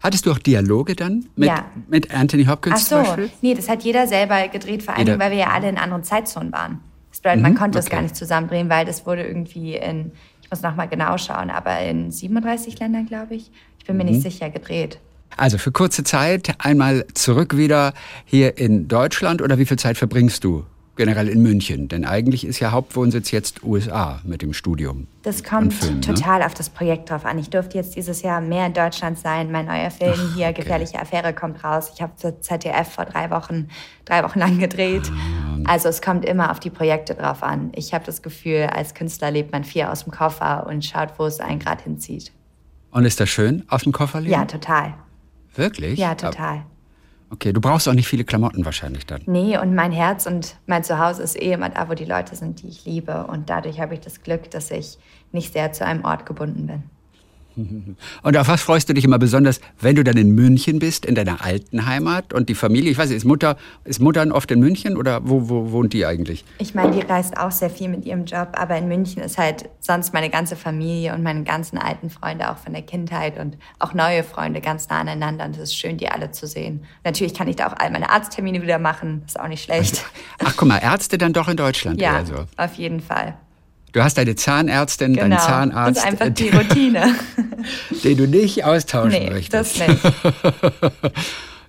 Hattest 0.00 0.26
du 0.26 0.30
auch 0.30 0.38
Dialoge 0.38 0.94
dann 0.94 1.26
mit, 1.36 1.48
Ja. 1.48 1.64
mit 1.88 2.14
Anthony 2.14 2.44
Hopkins 2.44 2.76
Ach 2.76 2.80
so, 2.80 2.94
zum 2.96 3.04
Beispiel? 3.04 3.30
nee, 3.42 3.54
das 3.54 3.68
hat 3.68 3.82
jeder 3.82 4.06
selber 4.06 4.46
gedreht, 4.48 4.82
vor 4.82 4.94
allem, 4.96 5.18
weil 5.18 5.30
wir 5.30 5.38
ja 5.38 5.50
alle 5.50 5.68
in 5.68 5.78
anderen 5.78 6.04
Zeitzonen 6.04 6.52
waren. 6.52 6.80
Das 7.10 7.20
bedeutet, 7.20 7.42
man 7.42 7.52
Mhm, 7.52 7.56
konnte 7.56 7.78
es 7.78 7.86
okay. 7.86 7.96
gar 7.96 8.02
nicht 8.02 8.14
zusammendrehen, 8.14 8.68
weil 8.68 8.84
das 8.84 9.06
wurde 9.06 9.26
irgendwie 9.26 9.74
in, 9.74 10.12
ich 10.42 10.50
muss 10.50 10.62
nochmal 10.62 10.86
genau 10.88 11.16
schauen, 11.18 11.50
aber 11.50 11.80
in 11.80 12.10
37 12.12 12.78
Ländern, 12.78 13.06
glaube 13.06 13.34
ich. 13.34 13.50
Ich 13.78 13.86
bin 13.86 13.96
mir 13.96 14.04
Mhm. 14.04 14.10
nicht 14.10 14.22
sicher, 14.22 14.50
gedreht. 14.50 14.98
Also 15.36 15.58
für 15.58 15.72
kurze 15.72 16.04
Zeit 16.04 16.54
einmal 16.58 17.04
zurück 17.14 17.56
wieder 17.56 17.94
hier 18.26 18.58
in 18.58 18.86
Deutschland 18.88 19.42
oder 19.42 19.58
wie 19.58 19.64
viel 19.66 19.78
Zeit 19.78 19.96
verbringst 19.96 20.44
du 20.44 20.64
generell 20.96 21.28
in 21.28 21.42
München? 21.42 21.88
Denn 21.88 22.04
eigentlich 22.04 22.46
ist 22.46 22.60
ja 22.60 22.72
Hauptwohnsitz 22.72 23.30
jetzt 23.30 23.62
USA 23.62 24.20
mit 24.24 24.42
dem 24.42 24.52
Studium. 24.52 25.06
Das 25.22 25.44
kommt 25.44 25.74
Film, 25.74 25.96
ne? 25.96 26.00
total 26.00 26.42
auf 26.42 26.54
das 26.54 26.70
Projekt 26.70 27.10
drauf 27.10 27.24
an. 27.24 27.38
Ich 27.38 27.50
durfte 27.50 27.76
jetzt 27.78 27.96
dieses 27.96 28.22
Jahr 28.22 28.40
mehr 28.40 28.66
in 28.66 28.72
Deutschland 28.72 29.18
sein. 29.18 29.52
Mein 29.52 29.66
neuer 29.66 29.90
Film 29.90 30.34
hier, 30.34 30.52
Gefährliche 30.52 31.00
Affäre, 31.00 31.32
kommt 31.32 31.62
raus. 31.62 31.92
Ich 31.94 32.02
habe 32.02 32.12
für 32.16 32.40
ZDF 32.40 32.88
vor 32.88 33.04
drei 33.04 33.30
Wochen, 33.30 33.68
drei 34.04 34.24
Wochen 34.24 34.38
lang 34.38 34.58
gedreht. 34.58 35.10
Ah. 35.12 35.70
Also 35.70 35.88
es 35.88 36.02
kommt 36.02 36.24
immer 36.24 36.50
auf 36.50 36.60
die 36.60 36.70
Projekte 36.70 37.14
drauf 37.14 37.42
an. 37.42 37.72
Ich 37.74 37.94
habe 37.94 38.04
das 38.04 38.22
Gefühl, 38.22 38.68
als 38.72 38.94
Künstler 38.94 39.30
lebt 39.30 39.52
man 39.52 39.64
viel 39.64 39.84
aus 39.84 40.04
dem 40.04 40.12
Koffer 40.12 40.66
und 40.66 40.84
schaut, 40.84 41.18
wo 41.18 41.26
es 41.26 41.40
einen 41.40 41.58
gerade 41.58 41.82
hinzieht. 41.84 42.32
Und 42.90 43.04
ist 43.04 43.20
das 43.20 43.28
schön 43.28 43.64
aus 43.68 43.82
dem 43.82 43.92
Koffer 43.92 44.20
leben? 44.20 44.32
Ja, 44.32 44.44
total. 44.44 44.94
Wirklich? 45.54 45.98
Ja, 45.98 46.14
total. 46.14 46.64
Okay, 47.36 47.52
du 47.52 47.60
brauchst 47.60 47.86
auch 47.86 47.92
nicht 47.92 48.08
viele 48.08 48.24
Klamotten 48.24 48.64
wahrscheinlich 48.64 49.04
dann. 49.04 49.20
Nee, 49.26 49.58
und 49.58 49.74
mein 49.74 49.92
Herz 49.92 50.24
und 50.24 50.56
mein 50.64 50.82
Zuhause 50.84 51.22
ist 51.22 51.36
eh 51.36 51.52
immer 51.52 51.68
da, 51.68 51.86
wo 51.90 51.92
die 51.92 52.06
Leute 52.06 52.34
sind, 52.34 52.62
die 52.62 52.68
ich 52.68 52.86
liebe. 52.86 53.26
Und 53.26 53.50
dadurch 53.50 53.78
habe 53.78 53.92
ich 53.92 54.00
das 54.00 54.22
Glück, 54.22 54.50
dass 54.50 54.70
ich 54.70 54.96
nicht 55.32 55.52
sehr 55.52 55.70
zu 55.70 55.84
einem 55.84 56.02
Ort 56.06 56.24
gebunden 56.24 56.66
bin. 56.66 56.84
Und 58.22 58.36
auf 58.36 58.48
was 58.48 58.62
freust 58.62 58.88
du 58.88 58.94
dich 58.94 59.04
immer 59.04 59.18
besonders, 59.18 59.60
wenn 59.80 59.96
du 59.96 60.04
dann 60.04 60.16
in 60.16 60.30
München 60.30 60.78
bist, 60.78 61.06
in 61.06 61.14
deiner 61.14 61.42
alten 61.44 61.86
Heimat 61.86 62.32
und 62.32 62.48
die 62.48 62.54
Familie? 62.54 62.90
Ich 62.90 62.98
weiß 62.98 63.08
nicht, 63.08 63.16
ist 63.16 63.24
Mutter, 63.24 63.56
ist 63.84 64.00
Mutter 64.00 64.26
oft 64.32 64.50
in 64.50 64.60
München 64.60 64.96
oder 64.96 65.20
wo, 65.24 65.48
wo 65.48 65.72
wohnt 65.72 65.92
die 65.92 66.04
eigentlich? 66.04 66.44
Ich 66.58 66.74
meine, 66.74 66.92
die 66.92 67.00
reist 67.00 67.36
auch 67.38 67.50
sehr 67.50 67.70
viel 67.70 67.88
mit 67.88 68.04
ihrem 68.04 68.24
Job, 68.24 68.48
aber 68.52 68.76
in 68.76 68.88
München 68.88 69.22
ist 69.22 69.38
halt 69.38 69.68
sonst 69.80 70.12
meine 70.12 70.30
ganze 70.30 70.56
Familie 70.56 71.14
und 71.14 71.22
meine 71.22 71.44
ganzen 71.44 71.78
alten 71.78 72.10
Freunde 72.10 72.50
auch 72.50 72.58
von 72.58 72.72
der 72.72 72.82
Kindheit 72.82 73.38
und 73.38 73.56
auch 73.78 73.94
neue 73.94 74.22
Freunde 74.22 74.60
ganz 74.60 74.88
nah 74.88 75.00
aneinander. 75.00 75.44
Und 75.46 75.56
es 75.56 75.62
ist 75.62 75.76
schön, 75.78 75.96
die 75.96 76.08
alle 76.08 76.30
zu 76.30 76.46
sehen. 76.46 76.84
Natürlich 77.04 77.34
kann 77.34 77.48
ich 77.48 77.56
da 77.56 77.68
auch 77.68 77.74
all 77.78 77.90
meine 77.90 78.10
Arzttermine 78.10 78.62
wieder 78.62 78.78
machen, 78.78 79.22
ist 79.26 79.38
auch 79.38 79.48
nicht 79.48 79.64
schlecht. 79.64 80.04
Ach, 80.44 80.54
guck 80.56 80.68
mal, 80.68 80.78
Ärzte 80.78 81.18
dann 81.18 81.32
doch 81.32 81.48
in 81.48 81.56
Deutschland 81.56 82.00
Ja, 82.00 82.18
eher 82.18 82.26
so. 82.26 82.34
auf 82.56 82.74
jeden 82.74 83.00
Fall. 83.00 83.36
Du 83.96 84.04
hast 84.04 84.18
deine 84.18 84.34
Zahnärztin, 84.34 85.14
Genau. 85.14 85.22
deinen 85.30 85.38
Zahnarzt, 85.38 85.96
Das 85.96 86.04
ist 86.04 86.10
einfach 86.20 86.28
die 86.34 86.50
Routine. 86.50 87.14
den 88.04 88.16
du 88.18 88.28
nicht 88.28 88.62
austauschen 88.62 89.22
nee, 89.24 89.30
möchtest. 89.30 89.80
das 89.80 89.88
nicht. 89.88 90.02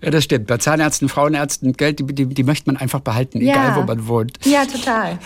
Ja, 0.02 0.12
das 0.12 0.26
stimmt. 0.26 0.46
Bei 0.46 0.58
Zahnärzten, 0.58 1.08
Frauenärzten, 1.10 1.74
Geld, 1.74 1.98
die, 2.00 2.06
die, 2.06 2.26
die 2.28 2.44
möchte 2.44 2.70
man 2.70 2.78
einfach 2.78 3.00
behalten, 3.00 3.42
Ja. 3.42 3.54
egal 3.54 3.76
wo 3.78 3.82
man 3.88 4.08
wohnt. 4.08 4.38
Ja, 4.46 4.64
total. 4.66 5.18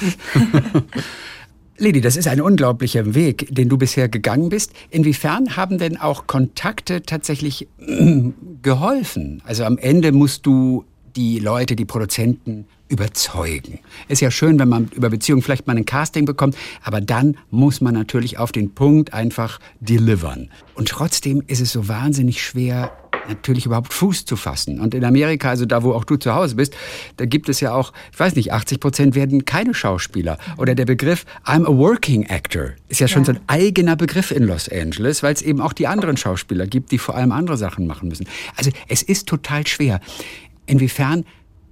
Lili, 1.77 1.99
das 1.99 2.15
ist 2.15 2.27
ein 2.29 2.39
unglaublicher 2.39 3.13
Weg, 3.15 3.47
den 3.49 3.67
du 3.67 3.77
bisher 3.77 4.07
gegangen 4.07 4.47
bist. 4.49 4.71
Inwiefern 4.91 5.57
haben 5.57 5.77
denn 5.79 5.97
auch 5.97 6.25
Kontakte 6.27 7.01
tatsächlich 7.01 7.67
geholfen? 8.61 9.41
Also 9.45 9.65
am 9.65 9.77
Ende 9.77 10.11
musst 10.13 10.45
du 10.45 10.85
die 11.17 11.39
Leute, 11.39 11.75
die 11.75 11.83
Produzenten 11.85 12.65
überzeugen. 12.91 13.79
Ist 14.09 14.21
ja 14.21 14.29
schön, 14.29 14.59
wenn 14.59 14.69
man 14.69 14.89
über 14.93 15.09
Beziehungen 15.09 15.41
vielleicht 15.41 15.65
mal 15.65 15.77
ein 15.77 15.85
Casting 15.85 16.25
bekommt, 16.25 16.55
aber 16.83 17.01
dann 17.01 17.37
muss 17.49 17.81
man 17.81 17.93
natürlich 17.93 18.37
auf 18.37 18.51
den 18.51 18.75
Punkt 18.75 19.13
einfach 19.13 19.59
delivern. 19.79 20.49
Und 20.75 20.89
trotzdem 20.89 21.41
ist 21.47 21.61
es 21.61 21.71
so 21.71 21.87
wahnsinnig 21.87 22.43
schwer, 22.43 22.91
natürlich 23.29 23.65
überhaupt 23.65 23.93
Fuß 23.93 24.25
zu 24.25 24.35
fassen. 24.35 24.79
Und 24.79 24.93
in 24.93 25.05
Amerika, 25.05 25.49
also 25.49 25.65
da, 25.65 25.83
wo 25.83 25.93
auch 25.93 26.03
du 26.03 26.17
zu 26.17 26.33
Hause 26.33 26.55
bist, 26.55 26.75
da 27.17 27.25
gibt 27.25 27.49
es 27.49 27.59
ja 27.61 27.73
auch, 27.73 27.93
ich 28.11 28.19
weiß 28.19 28.35
nicht, 28.35 28.51
80 28.51 28.79
Prozent 28.79 29.15
werden 29.15 29.45
keine 29.45 29.73
Schauspieler. 29.73 30.37
Oder 30.57 30.75
der 30.75 30.85
Begriff 30.85 31.25
I'm 31.45 31.65
a 31.65 31.77
working 31.77 32.25
actor 32.29 32.71
ist 32.89 32.99
ja 32.99 33.07
schon 33.07 33.23
Ja. 33.23 33.25
so 33.27 33.31
ein 33.33 33.39
eigener 33.47 33.95
Begriff 33.95 34.31
in 34.31 34.43
Los 34.43 34.67
Angeles, 34.69 35.23
weil 35.23 35.33
es 35.33 35.41
eben 35.41 35.61
auch 35.61 35.73
die 35.73 35.87
anderen 35.87 36.17
Schauspieler 36.17 36.67
gibt, 36.67 36.91
die 36.91 36.97
vor 36.97 37.15
allem 37.15 37.31
andere 37.31 37.57
Sachen 37.57 37.87
machen 37.87 38.09
müssen. 38.09 38.27
Also 38.57 38.71
es 38.87 39.01
ist 39.03 39.27
total 39.27 39.65
schwer. 39.67 40.01
Inwiefern 40.65 41.25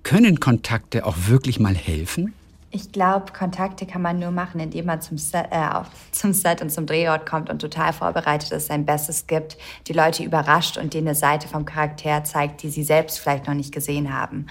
können 0.04 0.40
Kontakte 0.40 1.06
auch 1.06 1.16
wirklich 1.28 1.60
mal 1.60 1.76
helfen? 1.76 2.34
Ich 2.72 2.92
glaube, 2.92 3.34
Kontakte 3.34 3.88
kann 3.88 4.04
man 4.04 4.20
nur 4.20 4.30
machen, 4.30 4.60
indem 4.60 4.86
man 4.86 5.02
zum 5.02 5.18
Set, 5.18 5.48
äh, 5.50 5.70
zum 6.12 6.34
Set 6.34 6.62
und 6.62 6.70
zum 6.70 6.86
Drehort 6.86 7.26
kommt 7.26 7.50
und 7.50 7.60
total 7.60 7.94
vorbereitet 7.94 8.52
ist, 8.52 8.68
sein 8.68 8.86
Bestes 8.86 9.26
gibt, 9.26 9.58
die 9.88 9.94
Leute 9.94 10.24
überrascht 10.24 10.78
und 10.78 10.94
denen 10.94 11.08
eine 11.08 11.16
Seite 11.16 11.48
vom 11.48 11.66
Charakter 11.66 12.24
zeigt, 12.24 12.62
die 12.62 12.70
sie 12.70 12.84
selbst 12.84 13.20
vielleicht 13.20 13.48
noch 13.48 13.56
nicht 13.56 13.74
gesehen 13.74 14.14
haben. 14.14 14.46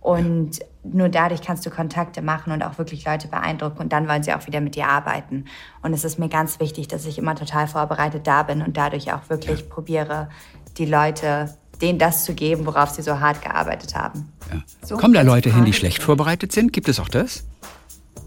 Und 0.00 0.60
nur 0.84 1.08
dadurch 1.08 1.40
kannst 1.40 1.64
du 1.66 1.70
Kontakte 1.70 2.22
machen 2.22 2.52
und 2.52 2.62
auch 2.62 2.78
wirklich 2.78 3.04
Leute 3.06 3.26
beeindrucken 3.26 3.78
und 3.78 3.92
dann 3.92 4.06
wollen 4.06 4.22
sie 4.22 4.34
auch 4.34 4.46
wieder 4.46 4.60
mit 4.60 4.76
dir 4.76 4.86
arbeiten. 4.86 5.46
Und 5.82 5.94
es 5.94 6.04
ist 6.04 6.18
mir 6.18 6.28
ganz 6.28 6.60
wichtig, 6.60 6.88
dass 6.88 7.06
ich 7.06 7.18
immer 7.18 7.34
total 7.34 7.66
vorbereitet 7.66 8.26
da 8.26 8.42
bin 8.42 8.60
und 8.62 8.76
dadurch 8.76 9.12
auch 9.12 9.30
wirklich 9.30 9.68
probiere, 9.68 10.28
die 10.76 10.84
Leute, 10.84 11.56
denen 11.80 11.98
das 11.98 12.24
zu 12.24 12.34
geben, 12.34 12.66
worauf 12.66 12.90
sie 12.90 13.02
so 13.02 13.20
hart 13.20 13.42
gearbeitet 13.42 13.94
haben. 13.94 14.32
Ja. 14.52 14.62
So, 14.84 14.96
Kommen 14.96 15.14
da 15.14 15.22
Leute 15.22 15.52
hin, 15.52 15.64
die 15.64 15.72
schlecht 15.72 16.02
vorbereitet 16.02 16.52
sind? 16.52 16.72
Gibt 16.72 16.88
es 16.88 17.00
auch 17.00 17.08
das? 17.08 17.44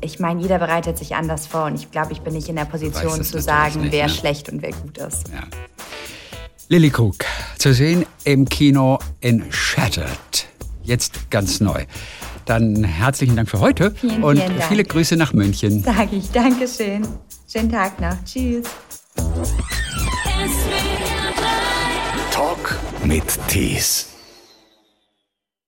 ich 0.02 0.20
meine, 0.20 0.42
jeder 0.42 0.60
bereitet 0.60 0.98
sich 0.98 1.16
anders 1.16 1.48
vor 1.48 1.66
und 1.66 1.76
ich 1.76 1.92
glaube, 1.92 2.14
ich 2.14 2.22
bin 2.22 2.34
nicht 2.34 2.50
in 2.50 2.56
der 2.56 2.66
Position 2.66 3.24
zu 3.24 3.42
sagen, 3.42 3.82
nicht, 3.82 3.92
wer 3.92 4.08
ne? 4.08 4.14
schlecht 4.14 4.50
und 4.50 4.62
wer 4.62 4.72
gut 4.72 4.98
ist. 4.98 5.30
Ja. 5.30 5.44
Lilly 6.70 6.90
Krug, 6.90 7.16
zu 7.58 7.74
sehen 7.74 8.06
im 8.24 8.48
Kino 8.48 9.00
in 9.22 9.52
Shattered. 9.52 10.48
Jetzt 10.84 11.30
ganz 11.30 11.60
neu. 11.60 11.86
Dann 12.46 12.84
herzlichen 12.84 13.36
Dank 13.36 13.50
für 13.50 13.60
heute 13.60 13.92
Vielen, 13.92 14.24
und 14.24 14.38
vielen 14.38 14.58
Dank. 14.58 14.70
viele 14.70 14.84
Grüße 14.84 15.16
nach 15.16 15.34
München. 15.34 15.84
Sag 15.84 16.14
ich, 16.14 16.30
Dankeschön. 16.32 17.08
Schönen 17.52 17.72
Tag 17.72 18.00
noch. 18.00 18.16
Tschüss. 18.26 18.66
Mit 23.08 23.40
Tees. 23.48 24.07